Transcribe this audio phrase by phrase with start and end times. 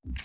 [0.00, 0.16] Halo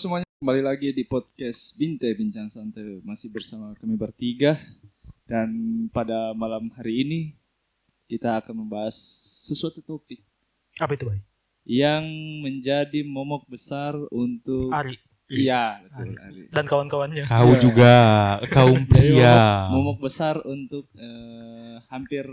[0.00, 3.04] semuanya, kembali lagi di podcast Binte Bincang Santai.
[3.04, 4.56] Masih bersama kami bertiga.
[5.28, 7.20] Dan pada malam hari ini
[8.08, 8.96] kita akan membahas
[9.44, 10.24] sesuatu topik
[10.80, 11.20] Apa itu, Bay?
[11.68, 12.08] yang
[12.40, 16.42] menjadi momok besar untuk Ari iya betul Ari.
[16.50, 17.24] dan kawan-kawannya.
[17.24, 17.60] Kau Iya.
[17.60, 17.94] juga
[18.48, 19.66] kaum pria.
[19.66, 22.26] momok, momok besar untuk eh, hampir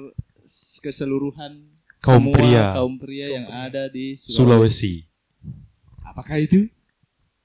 [0.78, 1.62] keseluruhan
[1.98, 2.66] Kaum semua pria.
[2.74, 3.70] kaum pria yang Kaum pria.
[3.70, 4.34] ada di Sulawesi.
[4.34, 4.96] Sulawesi.
[6.04, 6.70] Apakah itu?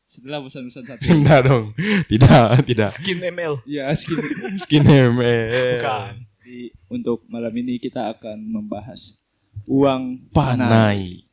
[0.04, 1.02] Setelah pesan-pesan satu.
[1.10, 1.64] Enggak dong.
[2.04, 2.90] Tidak, tidak.
[2.92, 3.64] Skin ML.
[3.64, 4.28] ya, segini.
[4.56, 5.80] Skin ML.
[5.80, 6.12] Bukan.
[6.38, 9.24] Jadi, untuk malam ini kita akan membahas
[9.64, 11.24] uang Panai.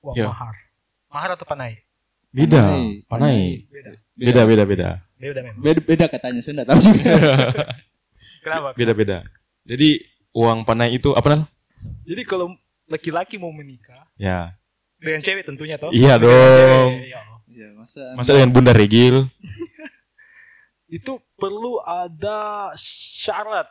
[0.00, 0.26] Wah, Ya.
[0.26, 0.56] mahar.
[1.06, 1.83] Mahar atau panai?
[2.34, 2.62] Beda.
[2.66, 3.06] Panai.
[3.06, 3.38] Panai.
[3.70, 3.90] Beda.
[4.18, 4.88] Beda, beda, beda.
[5.14, 5.62] Beda memang.
[5.62, 7.14] Beda, beda katanya, saya enggak tahu juga.
[8.44, 8.68] Kenapa?
[8.74, 9.18] Beda, beda.
[9.62, 9.88] Jadi
[10.34, 11.42] uang panai itu apa Nal?
[12.02, 12.52] Jadi kalau
[12.90, 14.58] laki-laki mau menikah Ya.
[14.98, 15.94] dengan cewek tentunya toh.
[15.94, 16.90] Iya dong.
[17.00, 17.22] cewek, ya.
[17.48, 19.30] ya, masa Masa dengan Bunda Regil?
[20.98, 23.70] Itu perlu ada syarat.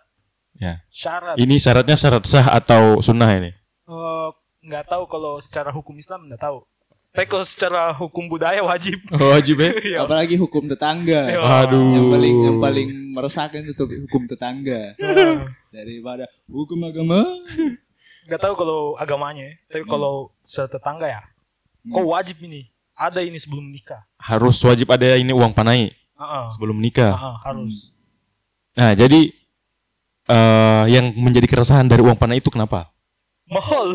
[0.58, 0.82] Ya.
[0.90, 1.36] Syarat.
[1.36, 3.52] Ini syaratnya syarat sah atau sunnah ini?
[3.86, 4.30] Eh,
[4.66, 6.64] nggak tahu kalau secara hukum Islam nggak tahu.
[7.14, 8.98] Tapi kalau secara hukum budaya wajib.
[9.14, 9.70] Oh, wajib ya?
[9.70, 9.98] Iya.
[10.02, 11.30] apalagi hukum tetangga.
[11.30, 11.40] Iya.
[11.62, 11.94] Aduh.
[11.94, 17.22] Yang paling yang paling meresahkan itu hukum tetangga Eh, daripada hukum agama.
[18.26, 19.46] nggak tahu kalau agamanya.
[19.46, 19.54] ya.
[19.70, 21.22] Tapi kalau setetangga ya.
[21.86, 21.94] Hmm.
[21.94, 22.74] Kok wajib ini?
[22.94, 24.02] Ada ini sebelum nikah.
[24.18, 26.46] Harus wajib ada ini uang panai Heeh.
[26.50, 27.14] sebelum nikah.
[27.46, 27.94] Harus.
[28.74, 29.30] Nah, jadi
[30.24, 32.90] eh yang menjadi keresahan dari uang panai itu kenapa?
[33.46, 33.94] Mahal.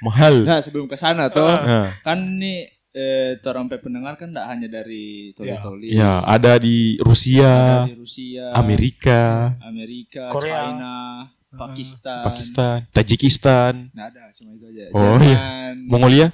[0.00, 0.34] Mahal.
[0.42, 1.60] Nah, sebelum ke sana tuh Ah.
[1.60, 2.58] Nah, kan nih
[2.90, 5.92] eh terompe pendengar kan enggak hanya dari toli-toli.
[5.92, 7.52] ya, ada di Ada Rusia,
[7.84, 10.58] di Rusia, Amerika, Amerika, Korea.
[10.66, 10.94] China,
[11.52, 12.24] Pakistan.
[12.24, 14.84] Pakistan, Tajikistan, Nggak ada, cuma itu aja.
[14.90, 15.38] Oh, iya.
[15.80, 16.26] Mongolia.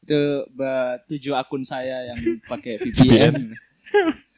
[0.00, 0.20] Itu
[0.50, 3.34] ba- tujuh akun saya yang pakai VPN.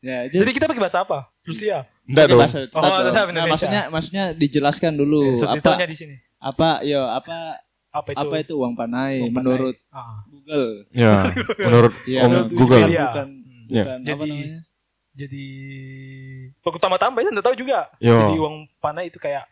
[0.00, 1.28] Ya, jadi Jadi kita pakai bahasa apa?
[1.44, 1.84] Rusia.
[2.02, 2.40] Enggak dong.
[2.40, 3.12] bahasa Oh, dong.
[3.12, 6.16] tetap Nah, maksudnya maksudnya dijelaskan dulu apa Subtitlenya di sini.
[6.40, 7.60] apa yo apa
[7.90, 8.18] Apa itu?
[8.20, 9.46] apa itu uang panai Uang panai.
[9.50, 10.22] menurut Ah.
[10.24, 10.68] Google.
[10.90, 11.14] Ya,
[11.66, 12.80] menurut Ya, Om menurut Google.
[12.80, 13.04] Wikipedia.
[13.04, 13.66] bukan Hmm.
[13.68, 13.82] Ya.
[13.82, 14.58] bukan apa Jadi- namanya?
[15.12, 15.46] Jadi
[16.60, 17.90] pertama tambah ya nggak tahu juga.
[17.98, 18.14] Yo.
[18.16, 19.44] Jadi uang panai itu kayak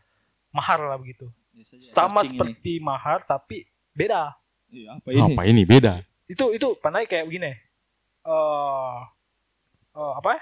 [0.48, 1.26] mahar lah begitu.
[1.50, 4.32] Biasanya Sama seperti mahar tapi beda.
[4.68, 4.84] ini.
[4.84, 5.20] Iya, apa ini?
[5.24, 5.94] Apa ini beda?
[6.24, 7.52] Itu itu panai kayak begini.
[8.22, 8.98] Eh
[9.92, 10.28] eh, apa?
[10.30, 10.40] ya?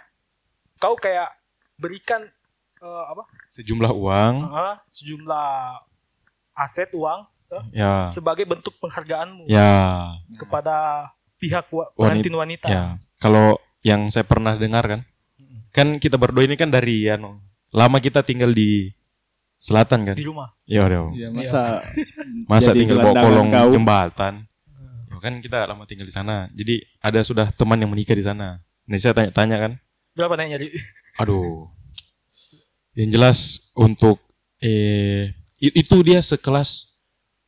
[0.76, 1.32] Kau kayak
[1.74, 2.28] berikan
[2.76, 3.24] eh, apa?
[3.48, 5.80] Sejumlah uang, Ah, sejumlah
[6.54, 7.24] aset uang
[7.70, 11.08] ya, sebagai bentuk penghargaanmu ya, kepada
[11.38, 12.66] pihak pengantin wanita.
[12.68, 12.84] ya.
[13.20, 15.00] Kalau yang saya pernah dengar kan,
[15.38, 15.58] Mm-mm.
[15.72, 17.38] kan kita berdua ini kan dari anu,
[17.72, 18.90] lama kita tinggal di
[19.56, 20.16] selatan kan.
[20.16, 20.52] Di rumah.
[20.68, 21.12] Ya udah.
[21.16, 21.60] Iya, masa
[22.50, 23.68] Masa jadi tinggal bawa kolong kau?
[23.72, 24.34] jembatan.
[25.10, 26.46] Ya, kan kita lama tinggal di sana.
[26.52, 28.60] Jadi ada sudah teman yang menikah di sana.
[28.86, 29.72] Ini saya tanya-tanya kan.
[30.12, 30.68] Berapa naiknya di?
[31.18, 31.66] Aduh.
[32.96, 33.38] Yang jelas
[33.76, 34.20] untuk
[34.60, 36.95] eh itu dia sekelas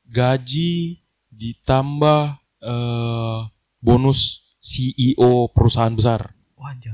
[0.08, 3.40] gaji ditambah eh
[3.78, 6.34] bonus CEO perusahaan besar.
[6.58, 6.92] Wah, anjay.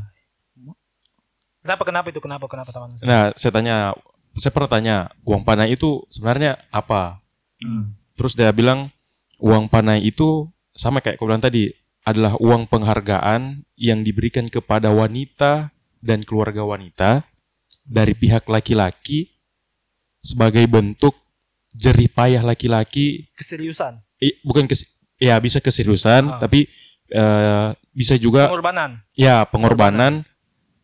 [1.65, 2.21] Kenapa kenapa itu?
[2.21, 2.93] Kenapa kenapa taman?
[3.01, 3.97] Nah, saya tanya,
[4.37, 7.25] saya pernah tanya, uang panai itu sebenarnya apa?
[7.65, 7.97] Hmm.
[8.21, 8.93] Terus dia bilang
[9.41, 11.73] uang panai itu sama kayak kau bilang tadi
[12.05, 15.73] adalah uang penghargaan yang diberikan kepada wanita
[16.05, 17.25] dan keluarga wanita
[17.89, 19.33] dari pihak laki-laki
[20.21, 21.17] sebagai bentuk
[21.75, 23.27] jerih payah laki-laki.
[23.35, 24.87] Keseriusan, eh, bukan kes,
[25.19, 26.39] ya bisa keseriusan Ah.
[26.39, 26.71] tapi
[27.11, 29.03] eh, bisa juga pengorbanan.
[29.15, 30.25] ya pengorbanan.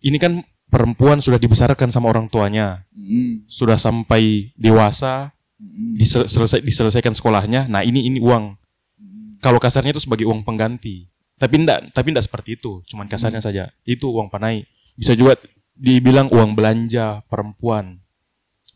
[0.00, 0.40] Ini kan
[0.70, 2.84] perempuan sudah dibesarkan sama orang tuanya.
[2.94, 7.66] Mm, sudah sampai dewasa mm, selesai diselesaikan sekolahnya.
[7.70, 8.54] Nah ini ini uang.
[9.00, 9.40] Mm.
[9.40, 11.08] kalau kasarnya itu sebagai uang pengganti.
[11.40, 12.84] Tapi enggak tapi enggak seperti itu.
[12.84, 13.72] Cuman kasarnya saja.
[13.88, 14.68] Itu uang panai.
[14.94, 15.40] Bisa juga
[15.72, 17.96] dibilang uang belanja perempuan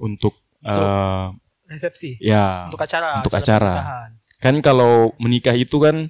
[0.00, 1.28] untuk eh,
[1.75, 2.17] Resepsi.
[2.19, 3.19] ya Untuk acara.
[3.19, 3.73] Untuk acara.
[3.75, 4.11] pernikahan.
[4.37, 6.06] kan kalau menikah itu kan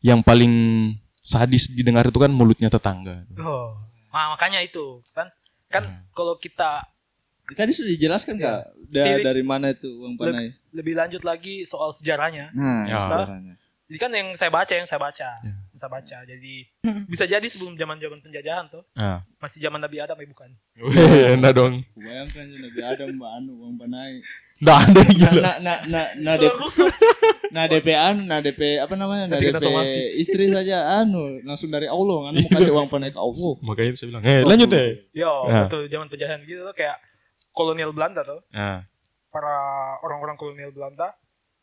[0.00, 0.50] yang paling
[1.14, 3.76] sadis didengar itu kan mulutnya tetangga Oh.
[4.08, 5.28] Nah, makanya itu kan
[5.66, 6.04] kan Hmm.
[6.10, 6.84] kalau kita
[7.44, 10.52] Tadi sudah dijelaskan nggak Da- Tiri- dari mana itu uang panai?
[10.70, 12.48] lebih lanjut lagi soal sejarahnya.
[12.50, 12.96] Nah, Ya.
[12.98, 13.54] sejarahnya.
[13.84, 15.52] Jadi kan yang saya baca yang saya baca, Ya.
[15.74, 16.18] Saya baca.
[16.24, 16.54] Jadi
[17.08, 19.24] bisa jadi sebelum zaman-zaman penjajahan tuh nah.
[19.40, 20.50] masih zaman Nabi Adam ya bukan?
[21.36, 24.20] enggak dong Bayangkan Nabi Adam mbak anu uang panai.
[24.62, 25.42] Nggak ada yang Nah, gila.
[25.42, 26.90] nah, nah, nah, nah, Tulang DP, rusuk.
[27.50, 29.24] nah DP-an, nah DP apa namanya?
[29.34, 29.58] Nah DP
[30.22, 33.54] istri saja anu langsung dari Allah, anu mau kasih uang panai ke Allah.
[33.66, 34.88] Makanya saya bilang, eh lanjut deh.
[35.10, 35.66] Yo, Ya.
[35.66, 36.94] waktu zaman penjajahan gitu tuh kayak
[37.50, 38.38] kolonial Belanda tuh.
[38.54, 38.86] Nah,
[39.32, 39.56] Para
[40.04, 41.10] orang-orang kolonial Belanda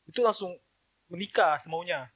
[0.03, 0.51] itu langsung
[1.07, 2.09] menikah semaunya.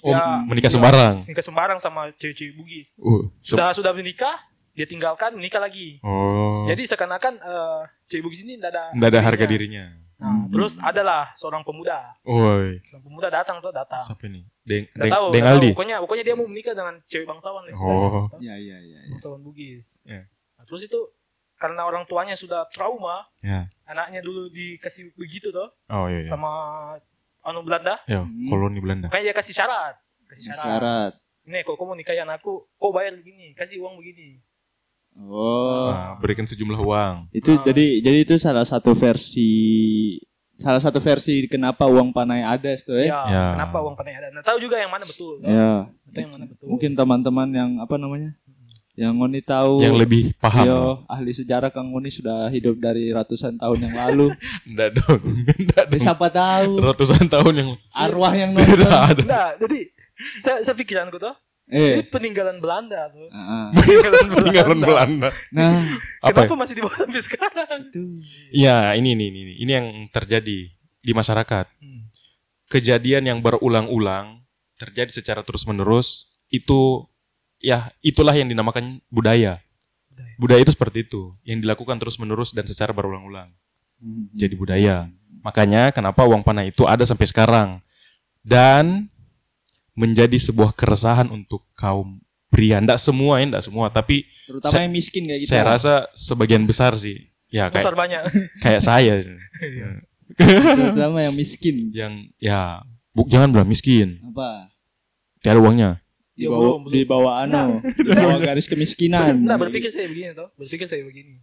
[0.00, 0.74] Oh, Ya, menikah iya.
[0.74, 1.14] sembarang.
[1.24, 2.88] Nikah sembarang sama cewek-cewek Bugis.
[2.96, 4.36] Uh, se- Sudah sudah menikah,
[4.72, 6.00] dia tinggalkan menikah lagi.
[6.00, 6.64] oh.
[6.66, 9.86] Jadi seakan-akan eh, cewek Bugis ini tidak ada nggak ada harga dirinya.
[10.16, 10.48] Nah, Hmm.
[10.48, 12.16] terus adalah seorang pemuda.
[12.22, 14.00] Woi, Seorang pemuda datang tuh datang.
[14.00, 14.48] siapa ini?
[14.62, 15.52] Deng, Deng, tahu, Deng tahu.
[15.54, 15.68] Aldi.
[15.70, 18.24] Pokoknya pokoknya dia mau menikah dengan cewek bangsawan Oh.
[18.38, 19.00] Iya, iya, iya.
[19.02, 19.12] iya.
[19.12, 20.00] Bangsawan Bugis.
[20.02, 20.24] Ya.
[20.56, 20.96] Nah, terus itu
[21.56, 23.68] karena orang tuanya sudah trauma, Ya.
[23.84, 26.20] anaknya dulu dikasih begitu tuh Oh iya.
[26.20, 26.28] iya.
[26.28, 26.48] sama
[27.46, 28.48] anu Belanda, Ya, Hmm.
[28.48, 29.06] koloni Belanda.
[29.06, 29.94] makanya dia kasih syarat.
[30.26, 30.60] Kasih syarat.
[30.60, 31.12] Syarat.
[31.44, 34.42] Nih, kalau kamu nikahin anakku, kau bayar begini, kasih uang begini.
[35.16, 35.88] Oh.
[35.88, 37.14] Nah, berikan sejumlah uang.
[37.32, 37.64] Itu Ah.
[37.64, 39.48] jadi jadi itu salah satu versi
[40.52, 43.16] salah satu versi kenapa uang panai ada itu Ya, ya.
[43.26, 43.44] Ya.
[43.54, 44.28] kenapa uang panai ada?
[44.30, 45.38] Nah, tahu juga yang mana betul.
[45.38, 45.88] Tahu Ya.
[46.12, 46.66] yang mana betul.
[46.66, 48.36] Mungkin teman-teman yang apa namanya?
[48.96, 50.64] Yang Ngoni tahu Yang lebih paham.
[50.64, 54.26] Yo, ahli sejarah Kang Ngoni sudah hidup dari ratusan tahun yang lalu.
[54.72, 55.20] Enggak dong.
[55.36, 56.00] Enggak dong.
[56.00, 59.28] siapa tahu Ratusan tahun yang arwah yang nonton.
[59.28, 59.92] Nah, jadi
[60.40, 61.98] saya, saya pikiranku tuh, Eh.
[61.98, 63.26] ini peninggalan Belanda tuh.
[63.34, 63.66] ah, ah.
[63.76, 65.28] Peninggalan Peninggalan Belanda.
[65.52, 65.82] Nah,
[66.24, 66.46] Apa?
[66.46, 66.60] Kenapa ya?
[66.62, 67.80] masih dibawa sampai sekarang?
[68.48, 71.66] Iya, ini ini ini ini yang terjadi di masyarakat.
[71.82, 72.06] Hmm.
[72.70, 74.46] Kejadian yang berulang-ulang
[74.78, 77.04] terjadi secara terus-menerus itu
[77.66, 79.58] ya itulah yang dinamakan budaya.
[80.06, 80.34] Budaya.
[80.38, 83.50] Budaya itu seperti itu, yang dilakukan terus-menerus dan secara berulang-ulang.
[83.98, 84.30] Hmm.
[84.30, 85.10] Jadi budaya.
[85.42, 87.68] Makanya kenapa uang panah itu ada sampai sekarang
[88.40, 89.10] dan
[89.92, 92.78] menjadi sebuah keresahan untuk kaum pria.
[92.78, 95.50] Enggak semua, ya, enggak semua, tapi Terutama Saya- yang miskin kayak gitu.
[95.50, 97.26] saya rasa sebagian besar sih.
[97.50, 98.22] Ya kayak Besar banyak.
[98.64, 99.12] kayak saya
[99.58, 99.88] Iya.
[100.38, 101.90] Terutama yang miskin.
[101.90, 104.22] yang ya bu, jangan bilang miskin.
[104.22, 104.70] Apa?
[105.40, 105.98] Tiada uangnya.
[106.36, 106.92] Di Ya, belum, belum.
[106.92, 109.40] di bawah anu, di bawah garis kemiskinan.
[109.40, 110.52] Nah, berpikir saya begini tuh.
[110.54, 111.40] Berpikir saya begini.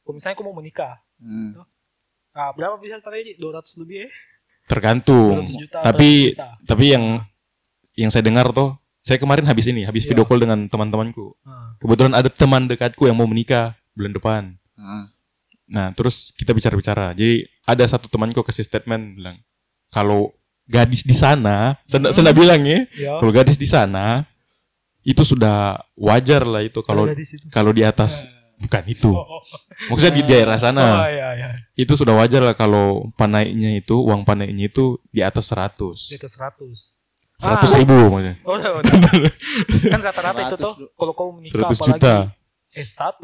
[0.00, 1.58] Kalau misalnya aku mau menikah, Hmm.
[2.30, 3.34] ah, berapa bisa tadi?
[3.34, 4.08] 200 lebih ya?
[4.64, 5.42] Tergantung.
[5.42, 5.78] 200 juta.
[5.82, 6.48] Tapi 200 juta.
[6.62, 7.04] tapi yang
[7.94, 10.14] yang saya dengar tuh, saya kemarin habis ini, habis Iya.
[10.14, 11.34] video call dengan teman-temanku.
[11.42, 11.74] Ah.
[11.76, 14.42] Kebetulan ada teman dekatku yang mau menikah bulan depan.
[14.76, 15.10] Ah.
[15.66, 17.10] Nah, terus kita bicara-bicara.
[17.10, 19.42] Jadi ada satu temanku kasih statement bilang,
[19.88, 20.30] kalau
[20.66, 23.12] gadis di sana, saya saya nggak bilang ya, Ya.
[23.16, 24.26] kalau gadis di sana
[25.00, 27.06] itu sudah wajar lah itu kalau
[27.48, 28.26] kalau di atas
[28.56, 29.12] bukan itu.
[29.12, 29.42] Oh, oh.
[29.88, 31.48] Maksudnya di daerah Oh, sana iya, iya.
[31.74, 36.10] itu sudah wajar lah kalau panainya itu uang panainya itu di atas 100.
[36.10, 36.96] Di atas 100.
[37.36, 37.78] 100 Ah.
[37.78, 38.34] ribu maksudnya.
[38.42, 38.92] Oh, udah.
[39.92, 42.14] kan rata-rata itu 100 tuh kalau kau menikah 100 apalagi juta.
[42.72, 43.20] S1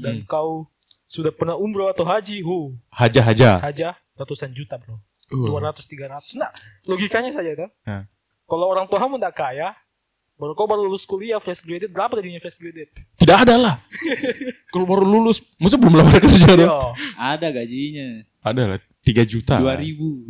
[0.00, 0.26] dan Hmm.
[0.26, 0.64] kau
[1.04, 3.60] sudah pernah umroh atau haji, hu, Haja-haja.
[3.60, 4.98] haja ratusan juta, Bro.
[5.34, 5.50] Uh.
[5.50, 6.38] 200 300.
[6.38, 6.50] Nah,
[6.86, 7.66] logikanya saja itu.
[7.82, 8.06] Ya.
[8.46, 9.74] Kalau orang tuamu tidak kaya,
[10.38, 12.92] baru kau baru lulus kuliah fresh graduate, berapa gajinya fresh graduate?
[13.18, 13.74] Tidak ada lah.
[14.72, 16.70] kalau baru lulus, maksudnya belum lamar kerja dong.
[16.70, 16.80] Yo,
[17.18, 18.22] Ada gajinya.
[18.44, 19.54] Ada lah 3 juta.
[19.58, 20.22] Dua ribu.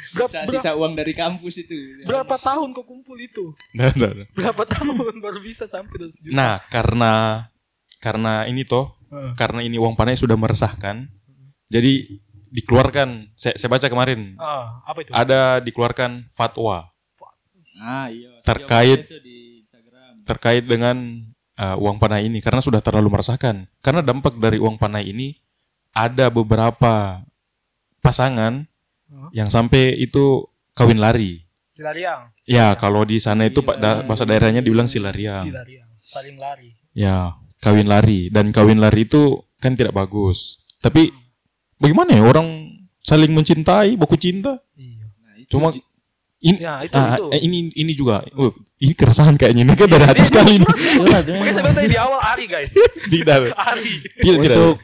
[0.00, 1.76] Berapa, Sisa, sisa uang dari kampus itu.
[2.08, 3.52] berapa tahun kau kumpul itu?
[3.76, 4.24] Ada.
[4.32, 6.32] Berapa tahun baru bisa sampai 200 juta?
[6.32, 7.12] Nah, karena
[8.00, 8.96] karena ini toh,
[9.36, 11.04] karena ini uang panai sudah meresahkan.
[11.68, 12.16] Jadi
[12.50, 15.10] dikeluarkan saya, saya baca kemarin Ah, apa itu?
[15.10, 16.90] ada dikeluarkan fatwa
[17.76, 18.28] Ah, iya.
[18.44, 20.20] Terkait- Itu di Instagram.
[20.28, 20.96] terkait dengan
[21.56, 23.64] uh, uang panai ini karena sudah terlalu meresahkan.
[23.80, 25.32] Karena dampak dari uang panai ini
[25.90, 27.24] ada beberapa
[27.98, 28.68] pasangan
[29.08, 29.30] Hah?
[29.32, 31.40] yang sampai itu kawin lari.
[31.70, 32.28] Silariang.
[32.44, 35.46] Ya, kalau di sana itu Pak, da- bahasa daerahnya dibilang silariang.
[35.46, 35.88] Silariang.
[36.02, 36.74] Saling lari.
[36.92, 40.60] Ya, kawin lari dan kawin lari itu kan tidak bagus.
[40.80, 41.14] Tapi
[41.80, 42.46] bagaimana ya orang
[43.00, 44.60] saling mencintai, baku cinta?
[44.76, 45.08] Iya.
[45.18, 45.82] Nah, itu Cuma di-
[46.40, 47.24] ini Ya, itu ah, itu.
[47.32, 50.64] eh, ini ini juga oh, ini keresahan kayaknya ini kan dari hati Ini- sekali ini.
[51.04, 52.72] Makanya saya bilang tadi di awal Ari guys.
[53.04, 53.92] Tidak, Ari.
[54.16, 54.56] tidak, tidak.
[54.56, 54.76] Untuk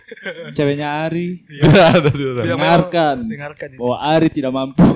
[0.53, 1.27] ceweknya Ari
[1.65, 2.13] Tidak tidak.
[2.13, 4.85] Tidak dengarkan Dengarkan bahwa Ari tidak mampu.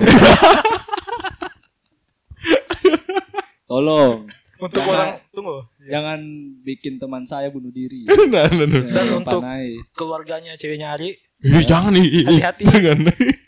[3.65, 4.27] Tolong
[4.59, 5.57] Untuk Jangan- orang tunggu.
[5.81, 6.19] jangan
[6.61, 8.05] bikin teman saya bunuh diri.
[8.05, 8.81] Nah, nah, nah.
[8.85, 9.73] Dan untuk- panai.
[9.89, 12.05] Keluarganya ceweknya Ari, Eh, jangan nih.
[12.05, 12.63] ih, ih, Hati-hati.
[12.69, 12.97] Jangan.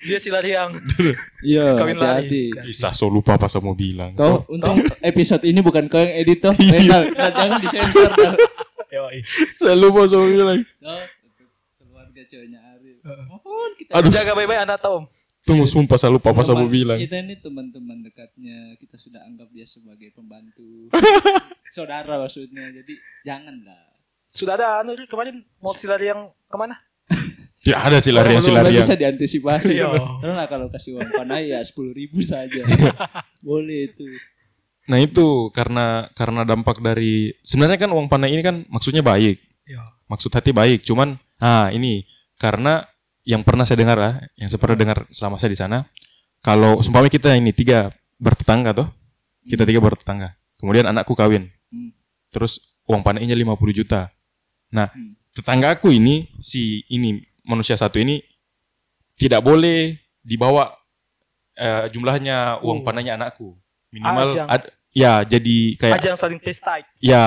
[0.02, 0.72] dia silariang.
[1.46, 2.50] Iya, Kawin lari.
[2.66, 4.18] Bisa so lupa apa mau bilang.
[4.18, 6.58] Kau untung episode ini bukan kau yang edit toh.
[6.58, 6.82] Iya.
[6.82, 8.10] Nah, nah, jangan disensor.
[8.90, 9.04] Yo,
[9.54, 10.60] Saya lupa saya mau bilang.
[11.78, 12.98] Keluarga ceweknya Ari.
[12.98, 13.26] Heeh.
[13.30, 14.10] Mohon kita Aduh.
[14.10, 15.04] jaga baik-baik Anda Tom.
[15.44, 16.98] Tunggu sumpah saya lupa apa saya mau bilang.
[16.98, 20.88] Kita ini teman-teman dekatnya, kita sudah anggap dia sebagai pembantu.
[21.76, 22.74] Saudara maksudnya.
[22.74, 23.92] Jadi janganlah.
[24.34, 26.80] Sudah ada anu kemarin mau silariang ke mana?
[27.64, 28.84] Tidak ada sih larian Belum- si belum larian.
[28.84, 29.72] bisa diantisipasi.
[29.74, 29.88] Iya.
[30.20, 32.60] Karena kalau kasih uang panai ya sepuluh ribu saja.
[33.48, 34.04] Boleh itu.
[34.84, 39.80] Nah itu karena karena dampak dari sebenarnya kan uang panai ini kan maksudnya baik, Ya.
[40.06, 40.84] maksud hati baik.
[40.84, 42.04] Cuman ah ini
[42.36, 42.84] karena
[43.24, 45.88] yang pernah saya dengar lah, yang saya pernah dengar selama saya di sana,
[46.44, 48.88] kalau seumpamanya kita ini tiga bertetangga tuh,
[49.42, 50.36] kita tiga bertetangga.
[50.60, 51.96] Kemudian anakku kawin, Hmm.
[52.28, 54.12] terus uang panainya 50 juta.
[54.68, 55.16] Nah Hmm.
[55.32, 58.24] tetanggaku ini si ini manusia satu ini
[59.14, 60.74] tidak boleh dibawa
[61.54, 62.84] eh, jumlahnya uang Oh.
[62.84, 63.54] panainya anakku
[63.88, 64.48] minimal Ajang.
[64.50, 66.82] ad- ya jadi kayak Ajang saling pesta.
[66.98, 67.26] ya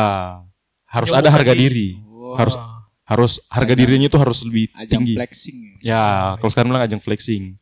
[0.85, 1.63] harus ada harga lagi.
[1.63, 2.59] diri Oh, Harus-
[3.07, 3.81] harus harga Ajang.
[3.81, 5.57] dirinya itu harus lebih ajang tinggi flexing.
[5.79, 5.95] ya.
[5.95, 6.03] ya
[6.37, 7.55] kalau sekarang bilang ajang flexing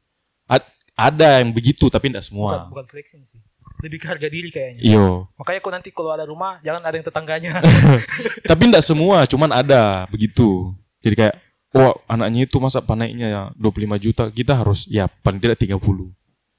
[0.47, 0.65] Ad-
[0.97, 3.41] ada yang begitu tapi tidak Bukan, semua bukan flexing sih.
[3.85, 4.81] Lebih ke harga diri kayaknya.
[4.81, 7.53] iyo Makanya kok nanti kalau ada rumah jangan ada yang tetangganya.
[8.49, 11.35] tapi tidak semua cuman ada begitu jadi kayak
[11.75, 15.77] oh anaknya itu masa panainya ya 25 juta kita harus ya paling tidak 30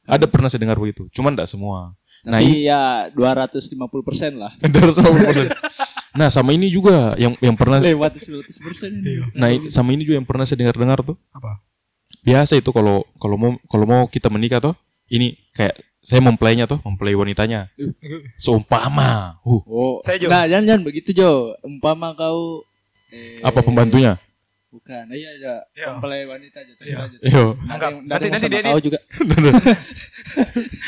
[0.05, 4.50] ada pernah saya dengar begitu cuman tidak semua Nah, Tapi ya 250 persen lah.
[4.63, 5.51] 250%.
[6.15, 9.19] nah sama ini juga yang yang pernah Lewat 100 persen ini.
[9.19, 9.25] Iya.
[9.36, 11.60] nah sama ini juga yang pernah saya dengar dengar tuh Apa?
[12.24, 14.74] biasa itu kalau kalau mau kalau mau kita menikah tuh
[15.12, 17.67] ini kayak saya mempelainya tuh mempelai wanitanya
[18.39, 20.31] seumpama uh Oh, Saya, Jo.
[20.31, 21.53] Nah, jangan jangan begitu Jo.
[21.62, 22.63] Umpama kau
[23.12, 24.17] eh, apa pembantunya
[24.75, 25.05] Bukan.
[25.08, 25.55] Iya, iya.
[25.72, 25.88] Iya.
[25.96, 26.74] Mempelai wanita aja.
[26.84, 26.98] Iya.
[27.24, 27.55] Yo.
[27.65, 27.91] Anggap.
[28.03, 29.00] Nanti Nanti- nanti dia- kau juga.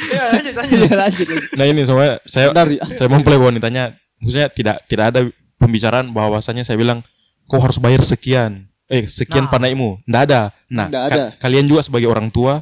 [0.07, 0.77] Ya, lanjut, lanjut.
[0.83, 1.27] Iya, lanjut.
[1.27, 1.43] lanjut.
[1.55, 5.21] nah ini soalnya saya Dari saya mempelai wanitanya maksudnya tidak tidak ada
[5.55, 6.99] pembicaraan bahwasanya saya bilang
[7.45, 9.51] kau harus bayar sekian eh sekian Nah.
[9.51, 11.23] panaimu ndak ada nah ka- ada.
[11.37, 12.59] kalian juga sebagai orang tua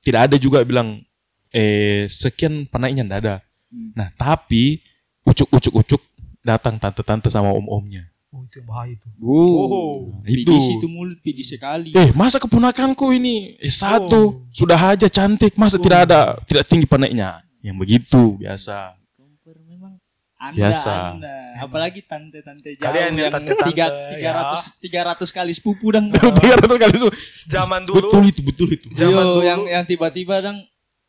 [0.00, 1.00] tidak ada juga bilang
[1.48, 3.34] eh sekian panainya ndak ada
[3.70, 3.94] Hmm.
[3.94, 4.82] nah tapi
[5.22, 6.02] ucuk ucuk ucuk
[6.42, 8.09] datang tante-tante sama om-omnya
[8.50, 9.06] itu yang bahaya itu.
[9.22, 10.10] Oh.
[10.26, 11.94] itu Pidis itu mulut pidis sekali.
[11.94, 14.50] eh masa keponakanku ini eh satu Oh.
[14.50, 15.80] sudah aja cantik masa Oh.
[15.80, 18.98] tidak ada tidak tinggi panainya yang begitu biasa
[19.62, 19.94] memang
[20.34, 20.92] anda, Biasa.
[21.14, 21.36] anda.
[21.60, 24.08] Apalagi tante-tante jauh Kalian yang yang tiga ya.
[24.10, 26.08] tiga ratus tiga ratus kali sepupu dong.
[26.40, 27.12] tiga ratus kali su-
[27.46, 30.40] Zaman dulu betul itu betul itu Zaman Yo, dulu- yang yang tiba-tiba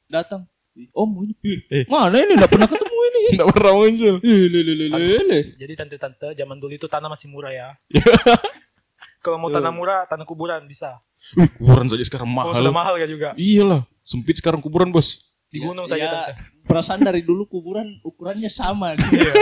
[0.06, 0.44] datang.
[0.92, 1.34] Om ini
[1.70, 1.84] Eh.
[1.88, 2.91] mana ini nggak pernah ketemu.
[3.32, 5.44] Tidak pernah muncul Eh.
[5.56, 7.68] Jadi tante-tante zaman dulu itu tanah masih murah ya.
[7.88, 8.04] Iya.
[9.24, 9.62] Kalau mau Tuh.
[9.62, 10.98] tanah murah, tanah kuburan bisa.
[11.38, 12.58] Wih, kuburan saja sekarang Oh, mahal.
[12.58, 13.38] sudah mahal ya juga.
[13.38, 15.22] Iyalah, sempit sekarang kuburan, Bos.
[15.48, 16.34] Di Ya, gunung saja ya, tante.
[16.66, 18.92] Perasaan dari dulu kuburan ukurannya sama.
[19.14, 19.34] Iya.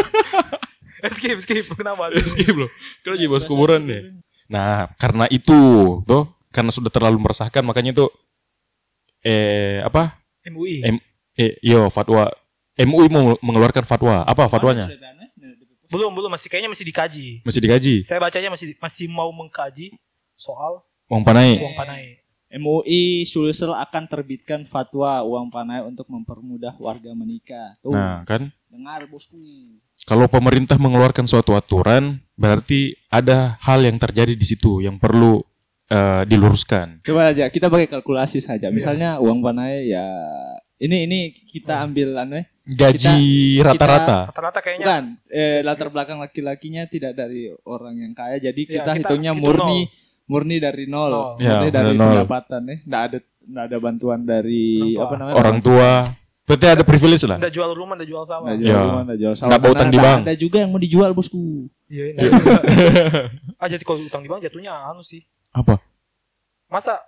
[0.99, 1.63] Eh, skip, skip.
[1.79, 2.11] Kenapa?
[2.11, 2.67] Skip loh.
[3.01, 4.19] Kalau jadi bos kuburan deh.
[4.51, 5.55] Nah, karena itu,
[6.03, 8.05] tuh, karena sudah terlalu meresahkan makanya itu
[9.21, 10.19] eh apa?
[10.45, 10.83] MUI.
[10.83, 11.03] Em-
[11.33, 12.27] Eh, yo fatwa
[12.79, 14.23] MUI mau mengeluarkan fatwa.
[14.23, 14.87] Apa fatwanya?
[15.89, 16.29] Belum, belum.
[16.31, 17.27] Masih kayaknya masih dikaji.
[17.43, 17.95] Masih digaji.
[18.05, 19.91] Saya bacanya masih masih mau mengkaji
[20.39, 21.57] soal Uang panai.
[21.59, 22.21] uang panai.
[22.49, 27.77] MUI Sulsel akan terbitkan fatwa uang panai untuk mempermudah warga menikah.
[27.77, 29.37] Tuh, Nah, kan dengar bosku.
[30.05, 35.41] kalau pemerintah mengeluarkan suatu aturan, berarti ada hal yang terjadi di situ yang perlu
[35.89, 37.01] eh, diluruskan.
[37.01, 38.69] Coba aja kita pakai kalkulasi saja.
[38.69, 40.05] Misalnya uang panai ya
[40.79, 41.19] ini ini
[41.49, 42.45] kita ambil anu ya.
[42.69, 43.19] Gaji
[43.59, 44.29] rata-rata.
[44.29, 48.37] Rata-rata kayaknya Bukan, eh, latar belakang laki-lakinya tidak dari orang yang kaya.
[48.37, 49.79] Jadi Ya, kita, kita hitungnya hitung murni
[50.25, 51.09] murni dari nol.
[51.09, 51.29] Nol.
[51.37, 52.05] Ya, Murni dari nol.
[52.13, 52.75] pendapatan ya.
[52.83, 55.01] Nggak ada nggak ada bantuan dari Orang tua.
[55.01, 55.35] apa namanya?
[55.35, 55.89] Orang tua.
[56.45, 57.37] Berarti ada privilege lah.
[57.37, 58.45] Udah jual rumah, udah jual sawah.
[58.47, 58.81] Nggak jual Ya.
[58.83, 59.49] rumah, nggak jual sawah.
[59.49, 60.19] Nggak bawa Karena utang di ada- bank.
[60.21, 61.41] Ada juga yang mau dijual bosku.
[61.85, 62.17] Iya, ini.
[63.61, 65.21] ah, jadi kalau utang di bank jatuhnya anu sih.
[65.49, 65.81] Apa?
[66.67, 67.01] Masa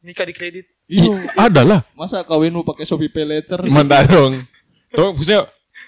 [0.00, 0.66] nikah di kredit?
[0.86, 1.04] Ih,
[1.36, 1.80] ada lah.
[1.92, 3.60] Masa kawin mau pakai Shopee Pay Later?
[3.64, 4.42] Mantap dong.
[4.90, 5.44] Tuh, maksudnya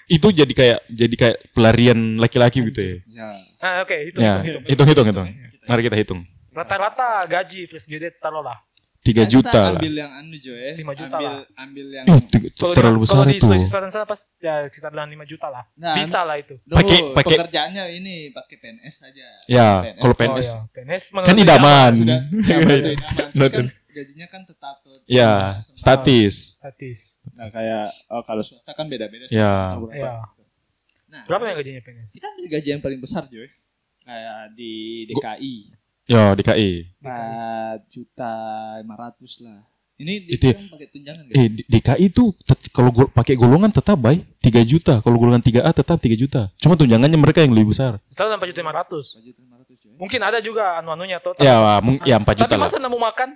[0.07, 2.95] itu jadi kayak jadi kayak pelarian laki-laki gitu ya.
[3.07, 3.27] Ya.
[3.57, 4.17] Ah, oke, itu.
[4.17, 5.27] Ya, hitung, hitung hitung hitung.
[5.63, 6.19] Mari kita hitung.
[6.51, 8.59] Rata-rata gaji fresh graduate taruhlah.
[9.01, 9.81] 3 Nah, juta lah.
[9.81, 10.77] ambil yang anu Jo ya.
[10.77, 11.41] Lima juta ambil, lah.
[11.57, 13.41] Ambil yang tiga- Kalau terlalu di, besar kalau di itu.
[13.41, 15.63] Sulawesi Selatan sana pas ya sekitar 5 juta lah.
[15.73, 16.53] Nah, Bisa lah itu.
[16.61, 19.25] Pakai- pakai- pekerjaannya ini pakai PNS saja.
[19.49, 19.97] Ya, PNS.
[19.97, 20.59] kalau Oh, PNS ya.
[20.69, 21.91] PNS kan idaman.
[21.97, 22.55] Sudah ya,
[22.93, 23.65] idaman.
[23.93, 24.95] Gajinya kan tetap tuh.
[25.05, 25.75] Ya, Setahun.
[25.75, 26.35] statis.
[26.55, 26.99] Statis.
[27.31, 29.27] Nah, kayak oh, kalau swasta kan beda-beda.
[29.27, 29.75] Ya.
[29.75, 29.91] Berapa?
[29.91, 30.13] Iya.
[31.07, 32.09] Nah, Berapa yang gajinya PNS?
[32.09, 33.43] kita ambil gaji yang paling besar Jo.
[34.01, 34.73] Kayak di
[35.05, 35.55] DKI.
[36.07, 36.71] Yo, di KI.
[36.97, 38.31] 4 juta
[38.79, 38.87] 500
[39.41, 39.59] lah.
[39.93, 40.57] Ini di Itu ya.
[40.65, 42.33] pakai tunjangan Eh, di, di KI itu
[42.71, 44.97] kalau gol- pakai golongan tetap baik 3 juta.
[44.97, 46.49] Kalau golongan 3A tetap 3 juta.
[46.57, 48.01] Cuma tunjangannya mereka yang lebih besar.
[48.09, 49.21] Kita 4 juta 500.
[49.21, 49.89] 4 juta 500 Jo.
[49.95, 51.37] Mungkin ada juga anu-anunya tuh.
[51.37, 51.53] Ya,
[52.01, 52.65] ya 4 juta Tapi lah.
[52.65, 53.29] masa nemu makan?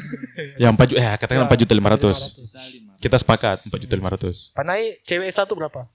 [0.62, 1.76] Ya 4 juta, eh katakan Ya, 4 juta 500.
[1.76, 2.60] 4 Juta
[2.96, 3.02] 500.
[3.02, 4.56] Kita sepakat 4 juta 500.
[4.56, 5.88] Panai cewek satu berapa?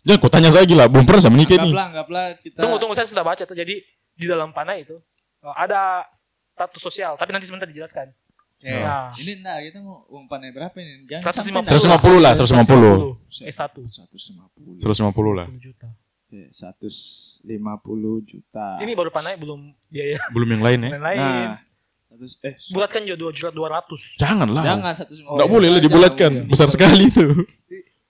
[0.00, 1.72] Jangan kau tanya saya gila, belum pernah saya menikah nih.
[1.76, 3.52] Anggaplah, anggaplah kita Tunggu, tunggu saya sudah baca tuh.
[3.52, 3.84] Jadi
[4.16, 4.96] di dalam panai itu
[5.44, 6.08] uh, ada
[6.56, 7.20] status sosial.
[7.20, 8.08] Tapi nanti sebentar dijelaskan.
[8.60, 8.68] Oke.
[8.68, 9.12] Ya.
[9.16, 11.04] Ini enggak kita mau uang panai berapa ini?
[11.08, 11.32] Jangan
[11.64, 11.68] 150.
[11.68, 13.48] sampai 150 lah, 150.
[13.48, 13.80] Eh satu.
[13.88, 14.80] 150.
[14.80, 15.46] 150 lah.
[15.48, 15.88] 10 juta.
[16.30, 18.66] Oke, 150 juta.
[18.80, 20.90] Ini baru panai belum biaya Belum yang lain ya.
[20.96, 21.18] yang lain.
[21.20, 21.56] Nah,
[22.12, 24.16] eh Bulatkan juga dua juta dua ratus.
[24.16, 24.64] Janganlah.
[24.64, 25.30] jangan 150.
[25.30, 26.32] Nggak boleh lah dibulatkan.
[26.34, 26.50] Jangan.
[26.50, 27.26] Besar sekali itu.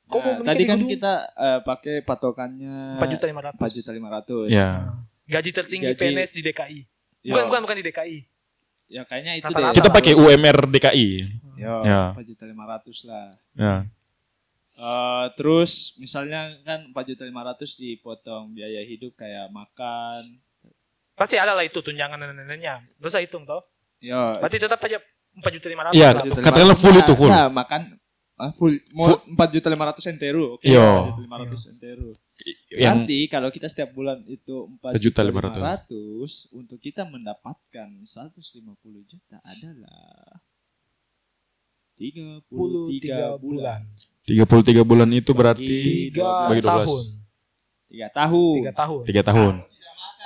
[0.06, 0.90] Kok mau Nah, tadi di kan gedung?
[0.90, 3.60] kita eh, pakai patokannya Empat juta lima ratus.
[3.60, 4.48] 4 juta 500.
[4.48, 4.68] Ya.
[5.24, 6.80] Gaji tertinggi Gaji- PNS di DKI.
[7.20, 8.18] Ya, Bukan bukan bukan di DKI.
[8.90, 9.70] Ya kayaknya itu deh.
[9.70, 11.08] Kita pakai UMR DKI.
[11.54, 12.02] Ya, Ya.
[12.10, 13.26] 4 juta 500 lah.
[13.54, 13.74] Ya.
[14.74, 20.40] Eh, terus misalnya kan 4 juta 500 dipotong biaya hidup kayak makan.
[21.12, 22.80] Pasti ada lah itu tunjangan dan lain-lainnya.
[22.96, 23.60] Gak usah hitung toh.
[24.00, 24.98] Ya, Berarti tetap aja
[25.30, 26.24] empat juta lima Iya, ratus.
[26.26, 26.82] juta katakanlah 500.
[26.82, 27.30] full itu, full.
[27.30, 27.80] Nah, makan
[28.34, 30.44] ah, full mau 4 juta 500 enteru.
[30.56, 30.64] Oke.
[30.66, 30.88] Iya.
[31.04, 32.10] 4 juta 500 enteru.
[32.72, 35.60] Yang Nanti kalau kita setiap bulan itu 4 juta juta 500.
[35.60, 40.40] 500 untuk kita mendapatkan 150 juta adalah
[42.00, 42.48] 33
[42.88, 43.80] tiga bulan.
[44.24, 44.50] bulan.
[44.72, 45.76] 33 bulan itu berarti
[46.08, 46.72] Tiga bagi 12.
[46.72, 47.02] tahun.
[47.90, 48.54] 3 tahun.
[48.56, 49.00] Tiga tahun.
[49.04, 49.54] 3 tahun.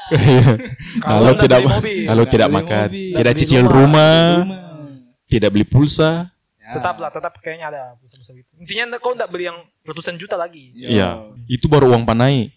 [0.06, 1.60] Kalau Kalau tidak
[2.04, 3.74] kalau tidak makan, mobil, tidak cicil rumah,
[4.38, 4.62] rumah, Rumah.
[5.26, 6.30] tidak beli pulsa.
[6.56, 6.72] Ya.
[6.74, 8.48] tetaplah tetap kayaknya ada besar-besar gitu.
[8.56, 10.72] Intinya kau nggak beli yang ratusan juta lagi.
[10.74, 11.28] Iya.
[11.44, 12.56] Itu baru uang panai.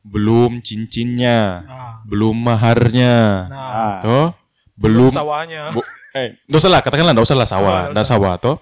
[0.00, 3.16] Belum cincinnya, Nah, belum maharnya.
[3.46, 3.98] nah, Ah.
[4.00, 4.28] Toh?
[4.72, 5.74] Belum sawahnya.
[5.74, 8.14] Bu- eh, usah lah, katakanlah usah lah sawah, nggak usah.
[8.16, 8.56] sawah toh.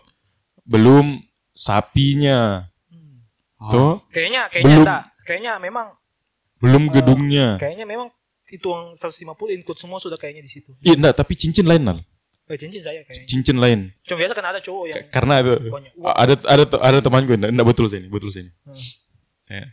[0.64, 1.20] Belum
[1.52, 3.70] sapinya, Hmm.
[3.70, 3.92] Toh.
[4.08, 4.84] Kayaknya kayaknya Belum.
[5.22, 5.86] Kayaknya memang
[6.58, 7.48] Belum gedungnya.
[7.56, 8.08] kayaknya memang
[8.48, 10.72] itu uang 150 include semua sudah kayaknya di situ.
[10.80, 11.98] Iya, enggak, tapi cincin lain nal.
[12.48, 13.28] Eh, cincin saya kayaknya.
[13.28, 13.78] Cincin lain.
[14.08, 16.08] Cuma biasa kan ada cowok yang K- Karena ada banyak uang.
[16.16, 18.48] ada ada ada temanku enggak, enggak betul sini, betul sini.
[18.64, 19.68] Hmm.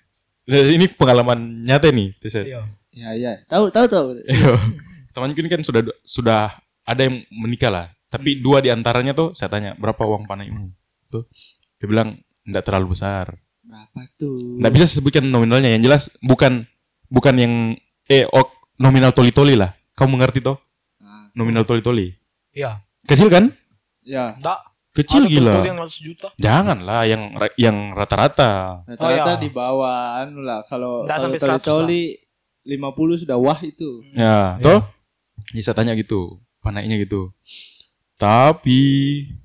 [0.45, 2.43] Saya ini pengalaman nyata nih, saya.
[2.45, 2.61] Iya.
[2.95, 3.31] Ya ya.
[3.47, 4.07] Tahu tahu tahu.
[4.27, 4.51] Iya.
[5.15, 6.41] Temanku ini kan sudah sudah
[6.83, 7.87] ada yang menikah lah.
[8.11, 10.71] Tapi dua di antaranya tuh saya tanya, berapa uang panaimu?
[11.07, 11.23] Tuh.
[11.79, 13.39] Dia bilang enggak terlalu besar.
[13.63, 14.59] Berapa tuh?
[14.59, 16.67] Enggak bisa sebutkan nominalnya, yang jelas bukan
[17.07, 17.53] bukan yang
[18.05, 19.71] eh oh, nominal toli-toli lah.
[19.93, 20.59] Kamu mengerti toh?
[20.99, 22.11] Ah, Nominal toli-toli.
[22.51, 22.83] Iya.
[23.03, 23.51] Kecil kan?
[24.01, 24.35] ya.
[24.35, 24.59] Enggak.
[24.95, 25.51] Kecil ada gila.
[25.59, 26.27] yang 100 juta.
[26.35, 28.79] Janganlah yang ra- yang rata-rata.
[28.87, 29.43] Rata-rata Oh, ya.
[29.43, 30.63] di bawah anu lah.
[30.63, 32.03] Kalau kalau sampai 100 toli-toli
[32.63, 34.03] 50 sudah wah itu.
[34.11, 34.63] Ya, Iya.
[34.63, 34.81] toh?
[35.51, 37.35] Bisa tanya gitu, panainya gitu.
[38.15, 38.81] Tapi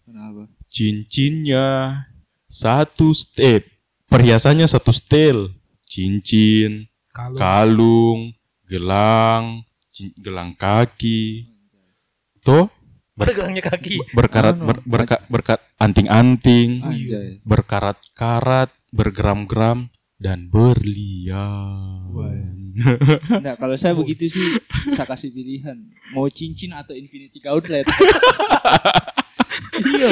[0.07, 0.47] Kenapa?
[0.71, 1.66] cincinnya
[2.47, 3.66] satu step,
[4.07, 5.51] perhiasannya satu stel,
[5.83, 8.21] cincin, Kalau kalung,
[8.70, 9.66] gelang,
[10.22, 11.50] gelang kaki,
[12.46, 12.70] toh
[13.20, 14.00] ada gelangnya kaki.
[14.16, 16.80] berkarat Anu, ber, berka- berkat anting-anting,
[17.44, 22.09] berkarat-karat, bergram-gram dan berlian.
[23.28, 24.56] Enggak, kalau saya begitu sih
[24.94, 25.76] saya kasih pilihan.
[26.16, 27.85] Mau cincin atau infinity outlet.
[29.90, 30.11] iya.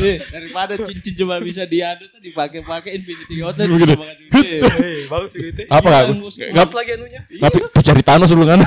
[0.00, 3.34] Eh, daripada cincin cuma bisa diadu tuh dipakai-pakai infinity
[3.66, 3.92] Begitu.
[3.92, 4.48] bisa banget gede.
[4.64, 5.62] Eh, bagus gitu.
[5.66, 5.98] Apa Iya,
[6.50, 6.68] nggak?
[6.72, 7.20] lagi anunya.
[7.40, 8.60] Tapi cari Thanos dulu kan?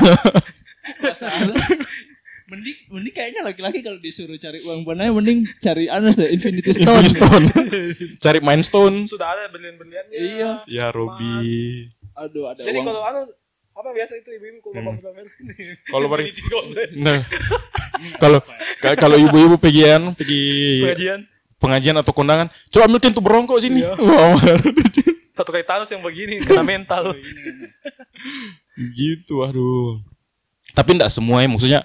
[2.48, 7.04] Mending, mending kayaknya laki-laki kalau disuruh cari uang panai mending cari anu deh Infinity Stone.
[7.04, 7.46] Infinity Stone.
[8.24, 8.98] cari Mind Stone.
[9.04, 10.16] Sudah ada berlian-berliannya.
[10.16, 10.52] Iya.
[10.64, 11.92] Ya Robi.
[12.16, 12.88] Aduh, ada Jadi uang.
[12.88, 13.20] kalau anu
[13.78, 14.88] apa biasa itu ibu-ibu kalau Hmm.
[14.90, 15.26] bapak pamer
[15.86, 16.08] Kalau
[16.50, 16.90] Gauntlet.
[16.98, 17.20] Nah,
[18.18, 18.57] kalau ka-
[18.98, 20.44] kalau ibu-ibu pergian pergi
[20.86, 21.20] pengajian
[21.58, 23.82] pengajian atau kondangan, coba ambilkan tuh berongkok sini.
[23.82, 23.98] Iya.
[23.98, 24.38] Wah,
[25.34, 27.18] satu kali Thanos yang begini kena mental
[29.02, 29.98] gitu, aduh.
[30.78, 31.80] Tapi enggak semuanya, maksudnya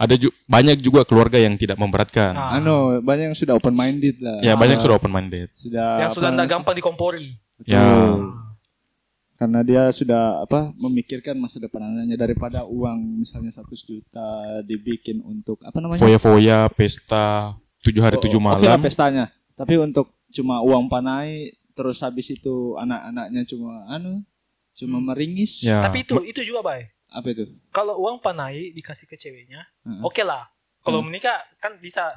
[0.00, 2.32] ada ju- banyak juga keluarga yang tidak memberatkan.
[2.32, 2.56] Ah.
[2.56, 4.40] Anu, banyak yang sudah open minded lah.
[4.40, 5.52] Ya, banyak sudah open minded.
[5.52, 8.32] sudah yang sudah apa, nggak gampang dikompori Betul.
[9.38, 14.26] Karena dia sudah apa memikirkan masa depan anaknya daripada uang misalnya 100 juta
[14.60, 16.02] dibikin untuk apa namanya?
[16.02, 18.82] Foya-foya, pesta, tujuh hari Oh, tujuh Oke lah malam.
[18.82, 19.24] pestanya.
[19.54, 24.26] Tapi untuk cuma uang panai terus habis itu anak-anaknya cuma anu
[24.74, 25.06] cuma Hmm.
[25.06, 25.62] meringis.
[25.62, 25.78] Ya.
[25.80, 27.46] tapi itu itu juga bay Apa itu?
[27.70, 30.02] kalau uang panai dikasih ke ceweknya Heeh.
[30.02, 31.08] oke lah kalau Hmm.
[31.08, 32.10] menikah kan bisa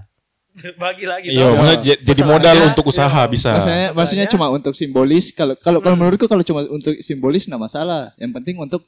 [0.78, 3.24] bagi lagi Iya, maksudnya j- jadi modal untuk usaha iya.
[3.26, 3.50] bisa.
[3.54, 5.32] Maksudnya, maksudnya cuma untuk simbolis.
[5.32, 6.04] Kalau kalau kalau Hmm.
[6.04, 8.12] menurutku kalau cuma untuk simbolis nggak masalah.
[8.16, 8.82] Yang penting untuk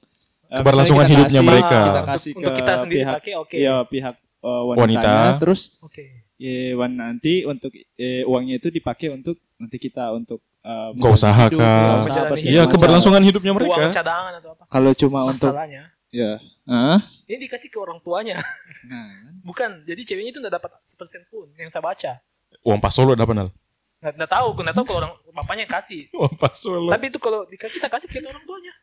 [0.46, 1.78] eh, Keberlangsungan hidupnya kasih- mereka.
[1.80, 5.40] Kita Untuk- kasih untuk ke kita sendiri pihak pakai oke Iya pihak eh, wanitanya, Wanita.
[5.40, 6.04] terus oke
[6.36, 12.00] eh, wan nanti untuk eh, uangnya itu dipakai untuk nanti kita untuk Ke usaha kah?
[12.02, 13.92] ya, Iya, keberlangsungan hidupnya uang mereka.
[13.94, 18.38] cadangan atau apa Kalau cuma untuk masalahnya ya, ah, ini dikasih ke orang tuanya
[18.86, 19.10] nah,
[19.42, 22.22] bukan jadi ceweknya itu nggak dapat sepersen pun yang saya baca
[22.62, 23.50] Uang pas solo dapat nal.
[23.98, 26.88] nggak nggak tahu nggak tahu kalau orang bapaknya yang kasih Uang pas solo.
[26.88, 28.74] tapi itu kalau kita kasih ke orang tuanya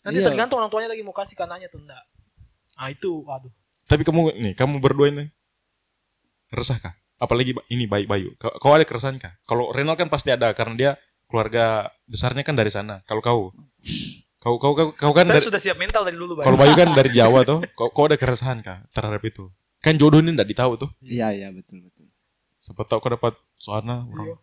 [0.00, 0.26] nanti Iya.
[0.30, 2.02] tergantung orang tuanya lagi mau kasih ke anaknya atau enggak
[2.78, 3.50] ah itu waduh
[3.84, 5.26] Tapi kamu nih, kamu berdua ini
[6.54, 6.94] resah kah?
[7.18, 8.38] Apalagi ini baik Bayu.
[8.38, 9.34] Kau, kau ada keresahan kah?
[9.42, 10.90] Kalau Renal kan pasti ada karena dia
[11.26, 13.02] keluarga besarnya kan dari sana.
[13.02, 13.50] Kalau kau,
[14.40, 16.44] kau kau kau, kau kan Saya dari, sudah siap mental dari dulu, Bay.
[16.44, 17.60] kalau Bayu kan dari Jawa tuh.
[17.72, 19.52] Kau, kau ada keresahan kah terhadap itu?
[19.78, 20.90] Kan jodoh ini enggak ditahu tuh.
[21.00, 22.08] Iya iya betul betul.
[22.56, 24.26] Siapa tahu kau dapat soalnya orang.
[24.26, 24.36] Iya.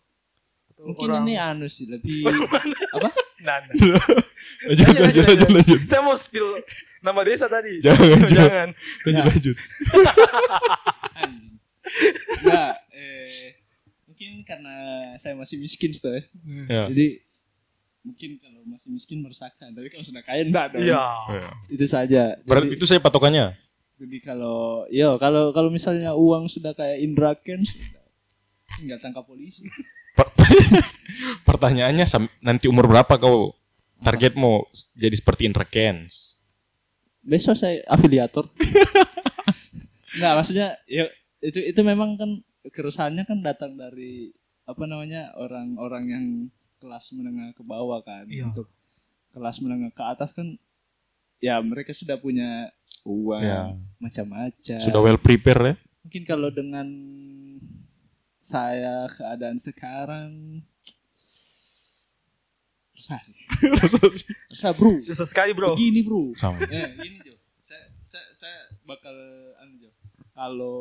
[0.78, 2.22] Mungkin Orang- ini anu sih lebih
[2.96, 3.10] apa?
[3.40, 3.74] Nah, nah.
[4.66, 5.80] Lanjut, lanjut, lanjut, lanjut.
[5.84, 6.62] Saya mau spill
[7.00, 7.82] nama desa tadi.
[7.82, 8.30] Jangan, jangan.
[8.30, 8.70] Jangan.
[9.04, 9.26] Lanjut, Ya.
[9.28, 9.56] lanjut.
[12.38, 13.58] Enggak, eh
[14.06, 14.76] mungkin karena
[15.16, 16.22] saya masih miskin tuh ya.
[16.68, 16.84] Ya.
[16.90, 17.08] Jadi
[18.08, 20.88] mungkin kalau masih miskin meresahkan, tapi kalau sudah kaya enggak dong.
[20.88, 21.06] Iya.
[21.28, 21.50] Ya.
[21.68, 22.24] Itu saja.
[22.48, 23.54] Berarti itu saya patokannya.
[23.98, 28.06] jadi kalau yo kalau kalau misalnya uang sudah kayak Indra sudah
[28.78, 29.66] tinggal tangkap polisi.
[30.14, 30.34] Per-
[31.50, 32.06] Pertanyaannya
[32.46, 33.58] nanti umur berapa kau
[34.06, 36.38] targetmu jadi seperti Indra Kens?
[37.26, 38.48] Besok saya afiliator.
[40.18, 41.10] Enggak, maksudnya ya
[41.42, 42.32] itu itu memang kan
[42.74, 44.34] keresahannya kan datang dari
[44.68, 46.26] apa namanya orang-orang yang
[46.78, 48.26] kelas menengah ke bawah kan.
[48.26, 48.50] Iya.
[48.50, 48.68] Untuk
[49.34, 50.58] kelas menengah ke atas kan
[51.38, 52.70] ya mereka sudah punya
[53.06, 53.62] uang Ya.
[53.98, 54.80] macam-macam.
[54.82, 55.76] Sudah well prepare ya?
[56.02, 56.88] Mungkin kalau dengan
[58.40, 60.64] saya keadaan sekarang
[62.96, 63.20] resah
[64.50, 64.98] resah bro.
[65.04, 65.76] Susah sekali, Bro.
[65.78, 66.34] Begini bro.
[66.34, 66.58] Sama.
[66.66, 67.36] Eh, gini Jo.
[67.62, 69.14] Saya, saya, saya bakal
[69.62, 69.90] anu Jo.
[70.34, 70.80] Kalau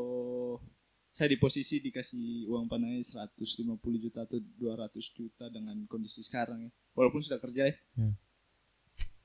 [1.17, 3.41] saya di posisi dikasih uang panai 150
[3.97, 6.71] juta atau 200 juta dengan kondisi sekarang ya.
[6.93, 7.75] Walaupun sudah kerja ya.
[7.97, 8.13] Hmm.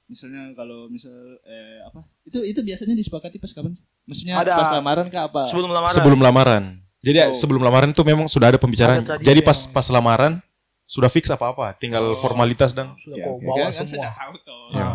[0.08, 1.12] Misalnya kalau misal
[1.44, 2.08] eh apa?
[2.24, 3.84] Itu itu biasanya disepakati pas kapan sih?
[4.04, 4.56] Maksudnya Ada.
[4.56, 5.42] pas lamaran kah apa?
[5.48, 5.92] Sebelum lamaran.
[5.92, 6.64] Sebelum lamaran.
[7.02, 7.34] Jadi Oh.
[7.34, 9.04] sebelum lamaran itu memang sudah ada pembicaraan.
[9.04, 10.40] Ada Jadi pas pas lamaran
[10.88, 12.20] sudah fix apa-apa, tinggal Oh.
[12.20, 13.92] formalitas dan sudah Ya, bawa Kan- kan semua.
[14.00, 14.64] sudah tahu toh.
[14.72, 14.88] Ya.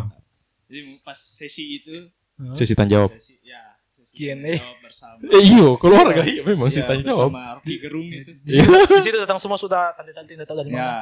[0.64, 2.08] Jadi pas sesi itu
[2.52, 3.10] sesi tanya jawab.
[3.16, 3.75] sesi ya
[4.16, 4.56] Q&A.
[4.56, 5.18] jawab bersama.
[5.28, 7.30] Eh iyo, keluarga iya memang sih Ya, tanya jawab.
[7.30, 8.32] bersama Rocky Gerung itu.
[8.40, 10.80] Di situ, di situ datang semua sudah tante-tante tidak tahu dari mana.
[10.80, 10.96] Ya,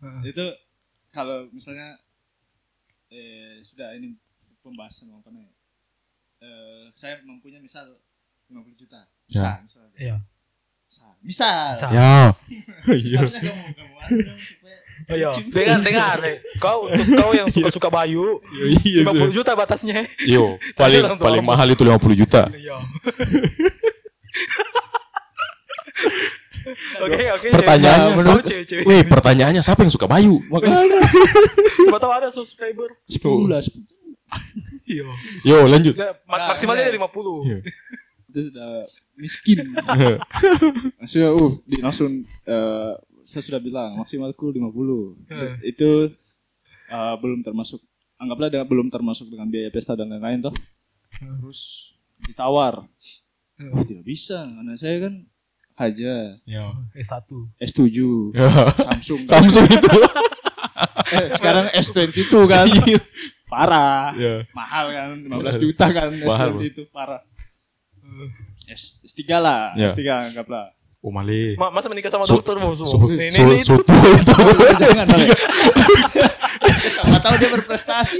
[0.00, 0.20] Heeh.
[0.30, 0.44] itu
[1.10, 1.98] kalau misalnya
[3.10, 4.14] eh sudah ini
[4.60, 5.50] pembahasan apa nih?
[6.40, 7.98] Eh saya mempunyai misal
[8.46, 9.10] 50 juta.
[9.26, 9.82] Bisa, misal.
[9.94, 10.16] Iya.
[10.86, 11.06] Bisa.
[11.20, 11.66] Misal.
[11.74, 11.86] Bisa.
[11.90, 12.14] Ya.
[12.86, 13.18] Iya.
[13.22, 13.62] Harusnya kamu
[14.38, 15.30] supaya Oh, iya.
[15.54, 16.16] Dengar, dengar.
[16.58, 18.42] Kau untuk kau yang suka-suka Bayu,
[18.84, 19.06] Iya.
[19.06, 20.04] 50 juta batasnya.
[20.22, 22.50] Yo, paling paling mahal itu 50 juta.
[22.50, 22.76] Iya.
[27.00, 27.48] Oke, oke.
[27.50, 28.18] Pertanyaannya, cewek.
[28.20, 28.84] menurut- cewek-cewek.
[28.86, 30.38] Wih, pertanyaannya siapa yang suka Bayu?
[30.46, 30.86] makanya
[31.74, 32.88] Siapa tahu ada subscriber.
[33.08, 33.64] 10
[34.86, 35.04] Iya.
[35.42, 35.94] Yo, lanjut.
[35.96, 37.42] Nggak, maksimalnya dari 50.
[37.42, 37.58] Iya.
[38.30, 38.70] itu sudah
[39.18, 39.58] miskin.
[40.96, 42.10] Maksudnya uh di langsung
[42.46, 42.92] eh,
[43.30, 45.30] saya sudah bilang maksimalku 50.
[45.30, 45.54] Hmm.
[45.62, 46.10] Itu
[46.90, 47.78] eh, belum termasuk
[48.18, 50.54] anggaplah dengan belum termasuk dengan biaya pesta dan lain-lain toh.
[51.14, 51.94] Terus
[52.26, 52.82] ditawar.
[53.54, 53.70] Hmm.
[53.70, 55.14] Oh, tidak bisa karena saya kan
[55.78, 56.12] aja
[56.42, 56.74] Ya.
[56.92, 57.30] S1.
[57.62, 57.78] S7
[58.82, 59.20] Samsung.
[59.30, 59.90] Samsung itu.
[61.10, 62.70] Eh, sekarang S22 kan.
[63.50, 64.14] Parah.
[64.14, 64.46] Ya.
[64.54, 65.08] Mahal kan
[65.42, 67.20] 15 juta kan Mahal, S22 itu parah.
[68.70, 69.90] S, S3 lah, Ya.
[69.90, 70.70] S3 anggaplah.
[71.00, 71.56] Oh, male.
[71.56, 73.08] Ma- masa menikah sama dokter mau So, semua?
[73.08, 73.72] so, Ini, ini, itu.
[73.72, 74.34] tua itu.
[77.00, 78.18] Sama tahu dia berprestasi,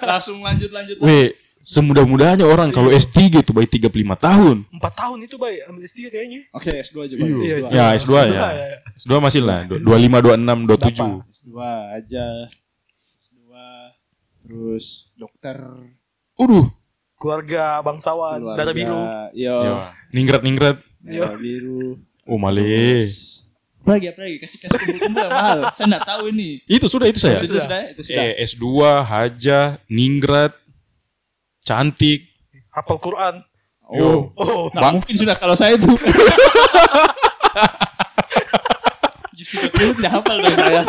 [0.00, 0.96] langsung lanjut lanjut.
[0.98, 4.56] Weh, semudah-mudahnya orang kalau S3 itu baik 35 tahun.
[4.64, 6.40] 4 tahun itu baik ambil S3 kayaknya.
[6.50, 7.26] Oke, S2 aja Pak.
[7.26, 7.54] Iya.
[7.60, 7.68] S2.
[7.70, 8.42] Ya, S2 ya.
[8.96, 11.28] S2 masih lah, 25, 26, 27.
[11.28, 11.56] S2
[11.92, 12.26] aja.
[13.20, 13.52] S2
[14.40, 14.84] terus
[15.14, 15.56] dokter
[16.34, 16.66] Uduh.
[17.14, 18.96] Keluarga bangsawan, keluarga, darah biru.
[19.34, 19.76] Yo, Ya.
[20.10, 20.76] Ningrat-ningrat.
[21.00, 22.00] darah biru.
[22.24, 22.64] Oh, male.
[23.04, 23.44] Terus,
[23.84, 24.36] Apa lagi, apa lagi?
[24.40, 25.58] Kasih kasih kumpul-kumpul mahal.
[25.76, 26.64] Saya enggak tahu ini.
[26.64, 27.36] Itu sudah, itu saya.
[27.36, 28.24] Itu sudah, itu sudah.
[28.24, 28.64] Eh, S2,
[29.04, 30.56] Haja, Ningrat,
[31.60, 32.24] cantik.
[32.72, 33.34] Hafal Quran.
[33.84, 34.94] Oh, Oh, Nggak Bang.
[34.96, 35.84] mungkin sudah kalau saya itu.
[39.36, 40.82] Justru dulu tidak hafal dari saya.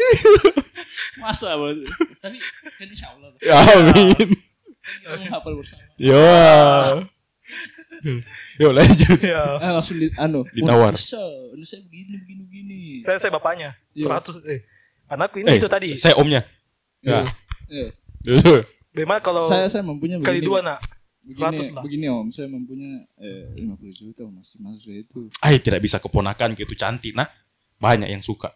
[1.22, 1.76] Masa Bos?
[2.22, 3.28] Tapi kan insya Allah.
[3.44, 4.28] Ya, amin.
[5.04, 5.84] Kamu hafal bersama.
[6.00, 6.16] Yo.
[8.56, 9.18] Yo lanjut.
[9.20, 9.58] ya.
[9.58, 10.40] Eh, langsung di, anu.
[10.50, 10.92] Ditawar.
[10.92, 11.20] "Oh, Bisa,
[11.52, 12.78] ini saya begini, begini, begini.
[13.00, 13.76] Saya saya bapaknya.
[13.92, 14.06] Iya.
[14.20, 14.60] 100 eh.
[15.06, 15.88] Anakku ini Eh, itu tadi.
[15.94, 16.40] Saya omnya.
[17.00, 17.24] Ya.
[17.68, 17.90] Eh,
[18.22, 18.60] Yo.
[18.90, 20.78] Bagaimana kalau saya saya mempunyai kali dua nak?
[21.20, 21.82] begini, 100 lah.
[21.84, 25.18] begini om, saya mempunyai eh, 50 juta masih masuk itu.
[25.38, 27.28] Ay, tidak bisa keponakan gitu cantik nah.
[27.76, 28.52] Banyak yang suka.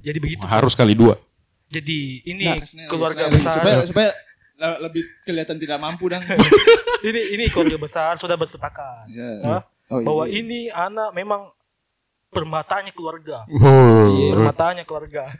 [0.00, 0.42] Jadi begitu.
[0.42, 1.18] Harus kali dua.
[1.66, 3.58] Jadi ini Nah, keluarga besar.
[3.58, 4.10] supaya supaya
[4.60, 6.20] lebih kelihatan tidak mampu dan.
[7.08, 9.28] ini ini keluarga besar sudah bersepakat ya.
[9.44, 9.62] Hah?
[9.90, 10.44] Oh, bahwa iya.
[10.44, 11.50] ini anak memang
[12.30, 13.42] permatanya keluarga.
[13.48, 14.06] Oh.
[14.14, 14.36] Iya.
[14.36, 15.32] Permatanya keluarga.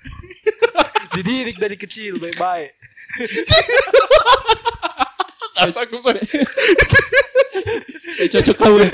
[1.15, 2.73] Dididik dari kecil baik-baik.
[5.61, 6.25] Asa aku saya.
[8.21, 8.81] Eh, cocok kau.
[8.81, 8.89] eh.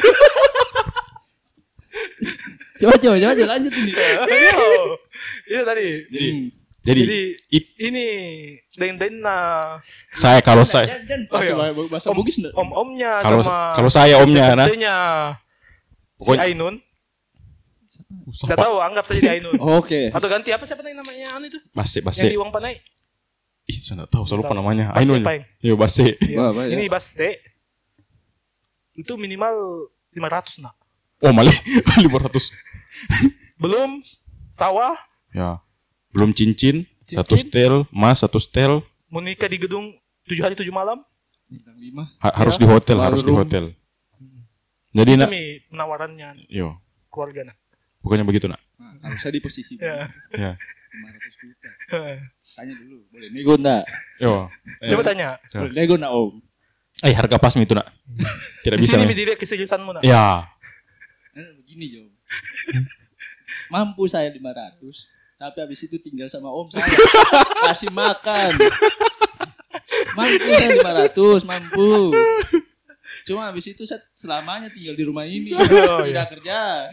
[2.83, 3.93] coba coba coba lanjut ini.
[5.47, 5.89] Itu tadi.
[6.11, 6.51] Jadi, Hmm.
[6.87, 7.19] Jadi, Jadi
[7.51, 8.07] it- ini
[8.79, 9.83] den nah
[10.15, 10.87] saya kalau saya
[11.27, 11.73] Oh, bahasa, iya.
[11.91, 12.55] bahasa Om- Bugis enggak?
[12.55, 14.67] om-omnya kalau sama kalau saya omnya nah.
[16.17, 16.81] si Ainun.
[18.27, 19.57] Enggak tahu, anggap saja di Ainun.
[19.81, 20.09] Oke.
[20.09, 21.59] Atau ganti apa siapa tadi namanya anu itu?
[21.75, 22.25] Base Yang base.
[22.29, 22.81] di Uang Panai.
[23.67, 24.95] Ih, saya enggak tahu, saya lupa namanya.
[24.95, 25.21] Ainun.
[25.61, 25.75] Iya,
[26.73, 26.89] Ini ya.
[26.89, 27.37] bas C.
[28.95, 29.53] Itu minimal
[30.15, 30.73] 500 nak.
[31.21, 31.53] Oh, malah
[32.01, 32.53] 500.
[33.59, 34.01] Belum
[34.49, 34.97] sawah,
[35.35, 35.61] Ya.
[36.17, 37.13] Belum cincin, Cincin.
[37.15, 39.93] satu setel, emas satu setel, mau nikah di gedung
[40.25, 41.05] 7 hari 7 malam.
[42.19, 42.65] Ha- harus Ya.
[42.65, 43.39] di hotel, harus di room.
[43.39, 43.65] hotel.
[44.91, 45.29] Jadi nak,
[45.69, 47.57] penawarannya yo, keluarga nak.
[48.01, 48.59] bukannya begitu nak.
[48.79, 50.09] Nah, saya di posisi Ya.
[50.33, 50.57] Ya.
[50.57, 51.69] 500 juta.
[52.57, 53.85] Tanya dulu, boleh nego enggak?
[54.17, 54.49] Yo.
[54.91, 55.37] Coba tanya.
[55.53, 55.61] Ya.
[55.61, 56.35] Boleh nego enggak, Om?
[57.05, 57.93] Eh, harga pas itu nak.
[58.65, 58.97] Tidak Di bisa.
[58.97, 59.09] sini nih.
[59.13, 60.03] mi dilihat keseriusanmu nak.
[60.03, 60.49] Ya.
[61.37, 62.03] Eh, begini, Jo.
[63.69, 65.05] Mampu saya 500,
[65.37, 66.89] tapi habis itu tinggal sama Om saya.
[67.69, 68.57] Kasih makan.
[70.17, 70.73] Mampu saya
[71.13, 72.13] 500, mampu.
[73.27, 75.53] Cuma habis itu saya selamanya tinggal di rumah ini.
[75.53, 76.89] Oh, Tidak kerja.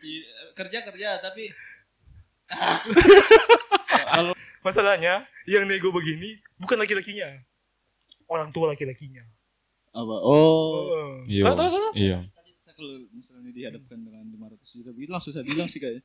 [0.00, 0.24] Di-
[0.54, 1.50] kerja kerja tapi
[4.64, 7.28] Masalahnya yang nego begini bukan laki-lakinya.
[8.24, 9.20] Orang tua laki-lakinya.
[9.92, 10.14] apa?
[10.24, 10.88] Oh.
[10.88, 11.12] Oh.
[11.28, 11.44] Iya.
[11.94, 12.18] Iya.
[12.64, 16.00] Saya kalau misalnya dihadapkan dengan 500 juta begitu langsung saya bilang sih kayak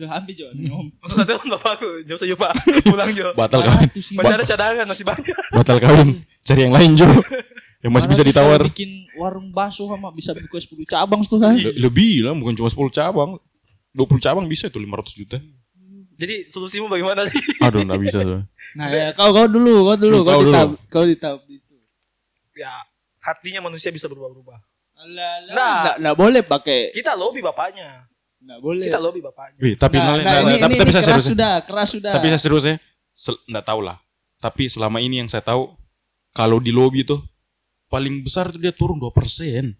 [0.00, 0.86] udah habis Jo nih Om.
[1.04, 2.52] Maksudnya telepon bapakku, jauh saja pak,
[2.88, 3.28] pulang Jo.
[3.36, 3.88] Batal kawin.
[3.92, 4.14] 500 sih.
[4.16, 5.36] Masih ada cadangan, masih banyak.
[5.60, 6.08] Batal kawin.
[6.40, 7.06] Cari yang lain, Jo.
[7.80, 8.60] Yang masih bisa 500 ditawar.
[8.72, 11.54] bikin warung bakso sama bisa buka 10 cabang tuh kan.
[11.56, 13.30] Le- lebih lah, bukan cuma 10 cabang.
[13.92, 15.38] 20 cabang bisa itu 500 juta.
[16.20, 17.40] Jadi solusimu bagaimana sih?
[17.64, 18.44] Aduh, enggak bisa tuh.
[18.76, 21.74] Nah, ya, kau kau dulu, kau dulu, Kau ditab, kau ditab itu.
[22.54, 22.84] Ya,
[23.24, 24.60] hatinya manusia bisa berubah-ubah.
[25.00, 25.56] Nah.
[25.56, 26.92] nah, nah, boleh pakai.
[26.92, 28.04] Kita lobby bapaknya.
[28.50, 28.90] Nah, boleh.
[28.90, 29.62] Kita lobby bapaknya.
[29.62, 31.22] Wih, tapi Nah, nah, nol- ini, tapi ini, tapi ini saya keras serius.
[31.22, 31.30] ya.
[31.30, 32.10] sudah, keras sudah.
[32.10, 32.76] Tapi saya serius ya.
[33.14, 33.96] Sel- Nggak tahu lah.
[34.36, 35.70] Tapi selama ini yang saya tahu
[36.32, 37.22] kalau di lobby tuh
[37.86, 39.06] paling besar tuh dia turun 2%.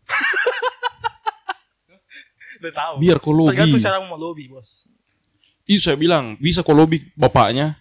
[2.60, 2.94] Udah tahu.
[3.00, 3.56] Biar kau lobby.
[3.56, 4.86] Tergantung cara mau lobby, bos.
[5.64, 7.74] Itu saya bilang, bisa kau lobby bapaknya,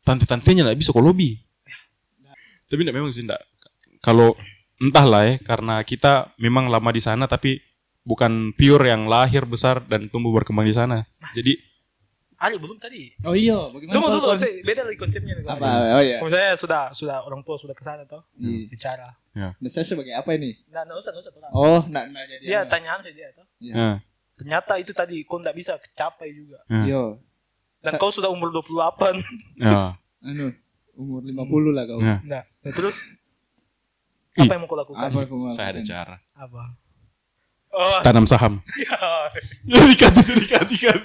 [0.00, 1.36] tante-tantenya nggak bisa kau lobby.
[2.70, 3.42] Tapi enggak memang sih enggak.
[4.00, 4.32] Kalau
[4.78, 7.60] entahlah ya, karena kita memang lama di sana tapi
[8.02, 11.06] bukan pure yang lahir besar dan tumbuh berkembang di sana.
[11.32, 11.54] Jadi
[12.36, 13.14] Ali belum tadi.
[13.22, 13.94] Oh iya, bagaimana?
[13.94, 14.34] Tunggu dulu,
[14.66, 15.32] beda lagi konsepnya.
[15.32, 15.94] nih, Apa?
[15.94, 16.18] Oh iya.
[16.18, 18.66] Kalau saya sudah sudah orang tua sudah ke sana toh, Iya.
[18.66, 19.14] bicara.
[19.32, 20.58] Nah, saya sebagai apa ini?
[20.66, 21.32] Nah, nggak usah, nggak usah.
[21.32, 21.52] tenang.
[21.54, 22.42] Oh, nah, nah jadi.
[22.42, 22.74] Dia apa?
[22.74, 23.46] tanyaan saya dia toh.
[23.56, 23.72] Iya.
[23.72, 23.88] ya,
[24.34, 26.58] Ternyata itu tadi kau nggak bisa capai juga.
[26.66, 27.04] ya, Iya.
[27.78, 29.22] Dan Sa- kau sudah umur 28.
[29.56, 29.94] ya,
[30.26, 30.50] Anu,
[30.92, 31.38] umur 50
[31.70, 31.98] lah kau.
[32.00, 32.18] ya.
[32.20, 33.06] Nah, nah, terus
[34.34, 35.08] apa yang mau kau lakukan?
[35.08, 36.16] Apa kau mau Saya ada cara.
[36.34, 36.74] Apa?
[37.72, 38.60] Oh, Tanam saham.
[38.84, 39.32] ya.
[39.64, 40.98] dikat itu dikat dikat.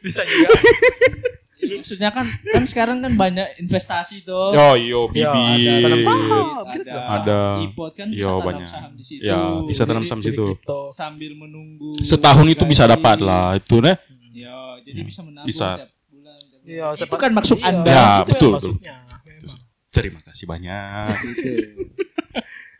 [0.00, 0.48] bisa juga.
[1.60, 4.52] Ya, maksudnya kan kan sekarang kan banyak investasi tuh.
[4.52, 5.68] Yo yo Ya, bibi.
[5.68, 6.46] ada tanam saham.
[6.66, 7.40] ada, Ada.
[7.64, 8.68] ipot kan bisa Yo, tanam banyak.
[8.68, 9.22] saham di situ.
[9.24, 10.44] Ya, bisa tanam saham situ.
[10.52, 10.80] Kripto.
[10.90, 13.96] Sambil menunggu Setahun itu bisa dapat lah itu nih.
[14.30, 15.68] Ya, jadi bisa menabung Bisa.
[15.76, 16.36] tiap bulan.
[16.36, 16.68] tiap bulan.
[16.92, 17.88] Iya, itu kan maksud iya, Anda.
[17.90, 18.72] Ya, itu betul, yang betul.
[18.76, 19.58] maksudnya, memang.
[19.90, 21.08] Terima kasih banyak.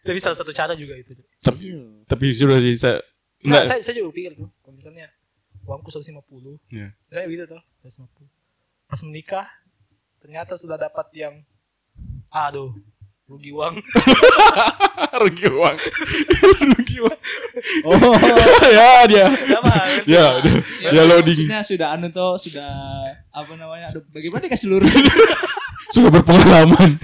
[0.00, 1.12] Tapi salah satu cara juga itu.
[1.40, 1.82] Tapi Iya.
[2.04, 2.98] tapi sudah sih saya
[3.40, 5.08] Nah, enggak saya, saya juga pikir tuh, kalau misalnya
[5.64, 6.92] uangku 150, Iya.
[7.08, 8.28] saya gitu tuh, 150.
[8.84, 9.46] Pas menikah,
[10.20, 11.40] ternyata sudah dapat yang,
[12.28, 12.76] aduh,
[13.24, 13.80] rugi uang.
[15.24, 15.76] rugi uang.
[16.76, 17.18] rugi uang.
[17.88, 17.96] Oh.
[18.76, 19.24] ya dia.
[19.32, 20.04] Dapat.
[20.04, 20.54] Ya, dia,
[20.92, 21.48] dia loading.
[21.48, 22.68] Maksudnya sudah anu tuh, sudah
[23.32, 23.88] apa namanya?
[23.88, 24.92] Aduh, bagaimana dikasih lurus?
[25.96, 27.00] Sudah berpengalaman.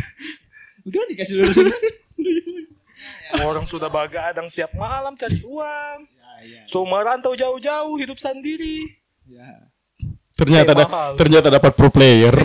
[0.84, 1.56] bagaimana dikasih lurus?
[3.38, 5.98] Orang sudah bagadang tiap malam cari uang.
[6.06, 6.62] ya, ya.
[6.66, 8.86] So merantau jauh-jauh, hidup sendiri.
[9.24, 9.66] Ya.
[10.32, 11.12] Ternyata Eh, ada, mahal.
[11.16, 12.30] ternyata dapat pro player.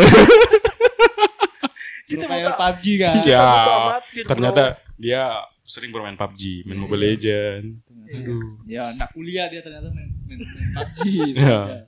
[2.08, 3.16] Kita tak- PUBG kan.
[3.24, 4.26] Ya, bro.
[4.26, 4.62] ternyata
[4.96, 5.22] dia
[5.64, 7.80] sering bermain PUBG, main Mobile Legend.
[8.12, 8.60] Aduh.
[8.66, 11.00] Ya, anak kuliah dia ternyata main, main, main PUBG.
[11.40, 11.88] Ya.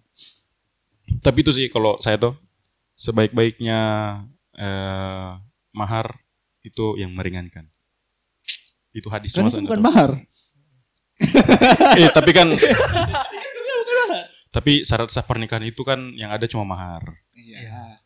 [1.19, 2.36] Tapi itu sih kalau saya tuh
[2.93, 3.79] sebaik-baiknya
[4.53, 5.29] eh,
[5.71, 6.19] mahar
[6.62, 7.67] itu yang meringankan.
[8.93, 10.12] Itu hadis cuma itu bukan mahar.
[11.99, 12.49] Eh, tapi kan
[14.56, 17.01] tapi syarat sah pernikahan itu kan yang ada cuma mahar.
[17.34, 17.97] Iya.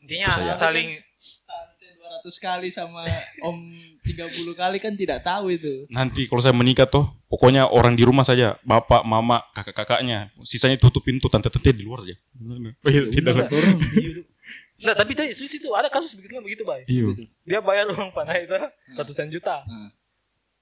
[0.00, 0.52] Intinya Itu saja.
[0.56, 0.96] saling
[1.44, 1.86] Tante
[2.24, 3.04] 200 kali sama
[3.44, 3.68] om
[4.00, 5.84] 30 kali kan tidak tahu itu.
[5.92, 11.04] Nanti kalau saya menikah tuh, pokoknya orang di rumah saja, bapak, mama, kakak-kakaknya, sisanya tutup
[11.04, 12.16] pintu, tante-tante di luar aja.
[12.80, 13.34] Tidak.
[14.80, 16.88] Nah, tapi tadi Swiss itu ada kasus begitu kan begitu, Bay.
[16.88, 17.12] Iya.
[17.44, 18.56] Dia bayar uang panah itu
[18.96, 19.60] ratusan juta.
[19.68, 19.92] Nah.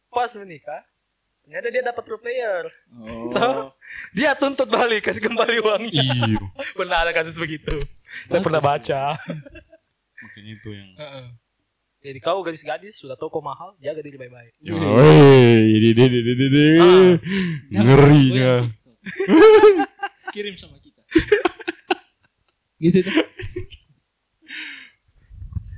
[0.09, 0.83] Pas menikah
[1.43, 3.73] ternyata dia dapat pro player Oh.
[4.13, 6.41] dia tuntut balik kasih kembali uangnya Iya.
[6.79, 7.73] pernah ada kasus begitu
[8.27, 9.17] saya pernah baca
[10.19, 10.91] Makanya itu yang.
[10.95, 11.27] Heeh.
[12.01, 14.75] jadi kau gadis-gadis sudah toko mahal jaga diri baik-baik Woi,
[15.71, 16.69] ini ini ini ini, ini.
[17.71, 18.53] Ngerinya.
[20.29, 21.01] Kirim sama kita.
[22.79, 23.15] gitu tuh.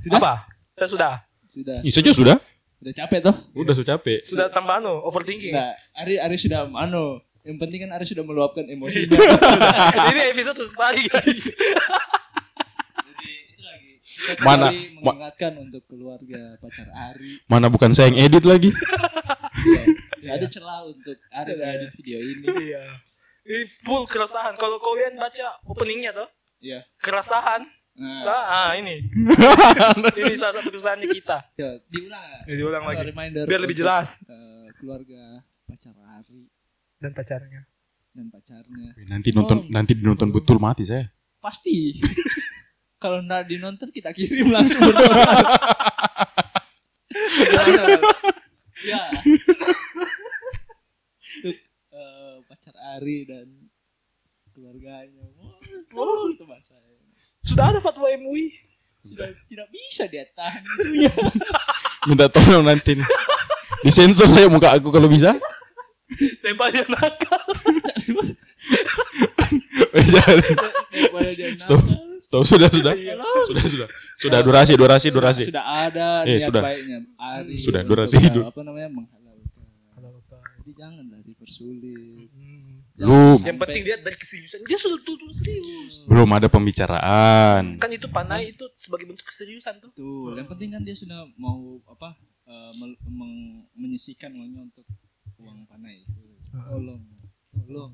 [0.00, 0.18] Sudah?
[0.18, 0.34] apa
[0.72, 1.12] saya sudah
[1.50, 1.78] Sudah.
[1.82, 2.36] Ini saja sudah.
[2.80, 3.36] Sudah capek toh?
[3.52, 4.18] Udah sudah capek.
[4.22, 8.64] sudah tambah anu overthinking Nah, Ari Ari sudah anu, yang penting kan Ari sudah meluapkan
[8.64, 9.20] emosinya.
[10.10, 13.90] ini episode sekali guys Jadi itu lagi.
[14.00, 17.44] Kita Mana- ma- mengingatkan untuk keluarga pacar Ari.
[17.46, 18.72] Mana bukan saya yang edit lagi.
[20.18, 22.44] Ya, ada celah untuk Ari edit video ini.
[22.66, 22.84] iya
[23.42, 26.28] ini full keresahan kalau kalian baca openingnya tuh
[26.60, 26.84] Iya.
[26.96, 27.64] keresahan
[28.00, 29.04] Nah, ah, ah, ini
[30.24, 32.24] ini salah satu keresahannya kita ya, diulang.
[32.48, 32.56] ya.
[32.56, 36.48] Diulang lagi Reminder biar lebih untuk, jelas eh, keluarga pacar Ari
[36.96, 37.60] dan pacarnya
[38.10, 38.90] dan pacarnya.
[39.04, 39.68] Nanti nonton Oh.
[39.68, 41.12] nanti dinonton betul mati saya.
[41.38, 42.00] Pasti.
[43.04, 45.08] Kalau nggak dinonton kita kirim langsung Bang?
[48.80, 49.02] ya.
[51.40, 51.56] Untuk
[51.92, 53.46] eh, pacar Ari dan
[54.52, 55.24] keluarganya.
[55.92, 56.76] Oh, itu bahasa
[57.50, 58.54] sudah ada fatwa MUI
[59.00, 61.10] sudah tidak bisa dia tahan itunya.
[62.08, 63.06] Minta tolong nanti nih.
[63.80, 65.34] Disensor saya muka aku kalau bisa.
[66.44, 67.40] tembak dia nakal
[71.58, 71.80] Stop.
[72.20, 72.92] Stop sudah sudah.
[73.48, 73.88] Sudah sudah.
[74.14, 75.44] Sudah durasi durasi durasi.
[75.48, 76.60] Sudah ada Eh, sudah.
[76.62, 77.56] baiknya Ari.
[77.56, 78.52] Sudah, durasi hidup.
[78.52, 79.64] Apa namanya menghalalkan.
[80.60, 82.28] Jadi janganlah dipersulit.
[83.02, 83.38] Belum.
[83.40, 87.76] yang penting dia dari keseriusan dia sudah tutup serius Belum ada pembicaraan.
[87.76, 90.36] kan itu panai itu sebagai bentuk keseriusan tuh Betul.
[90.36, 92.12] Yang penting kan dia sudah mau apa
[92.44, 94.84] eh, mel- meng- menyisikan uangnya untuk
[95.36, 96.20] uang panai itu.
[96.50, 97.00] Tolong,
[97.54, 97.92] tolong,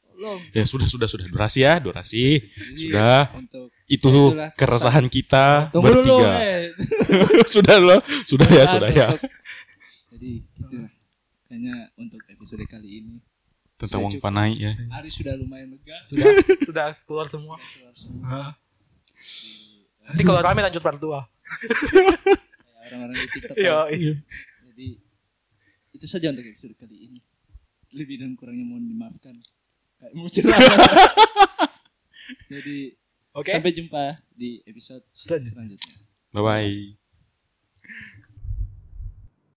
[0.00, 0.40] tolong.
[0.50, 2.38] Ya sudah sudah sudah durasi ya durasi.
[2.40, 3.28] Jadi, Sudah.
[3.34, 6.20] Untuk Itu Itulah keresahan kita tunggu dulu.
[6.20, 6.32] bertiga.
[6.38, 6.64] eh.
[7.54, 8.00] sudah loh.
[8.24, 9.08] Sudah ya sudah ya.
[9.10, 9.32] Untuk-
[10.08, 10.90] Jadi gitulah.
[11.44, 13.14] Kayaknya untuk episode kali ini
[13.78, 14.74] Tentang Sudah uang panai ya.
[14.92, 16.02] Ari sudah lumayan lega.
[16.02, 16.26] sudah
[16.66, 18.58] sudah keluar semua Keluar semua.
[20.02, 21.24] nanti kalau rame lanjut part 2 Kayak
[22.88, 23.54] orang-orang di TikTok.
[23.56, 23.86] iya kan.
[23.92, 24.14] iya
[24.64, 24.88] Jadi
[25.92, 27.20] itu saja untuk episode kali ini.
[27.90, 29.34] Lebih dan kurangnya mohon dimaafkan.
[29.96, 30.58] Kayak mau cerah.
[32.52, 32.76] Jadi
[33.32, 35.94] oke sampai jumpa di episode selanjutnya.
[36.30, 37.07] Bye bye.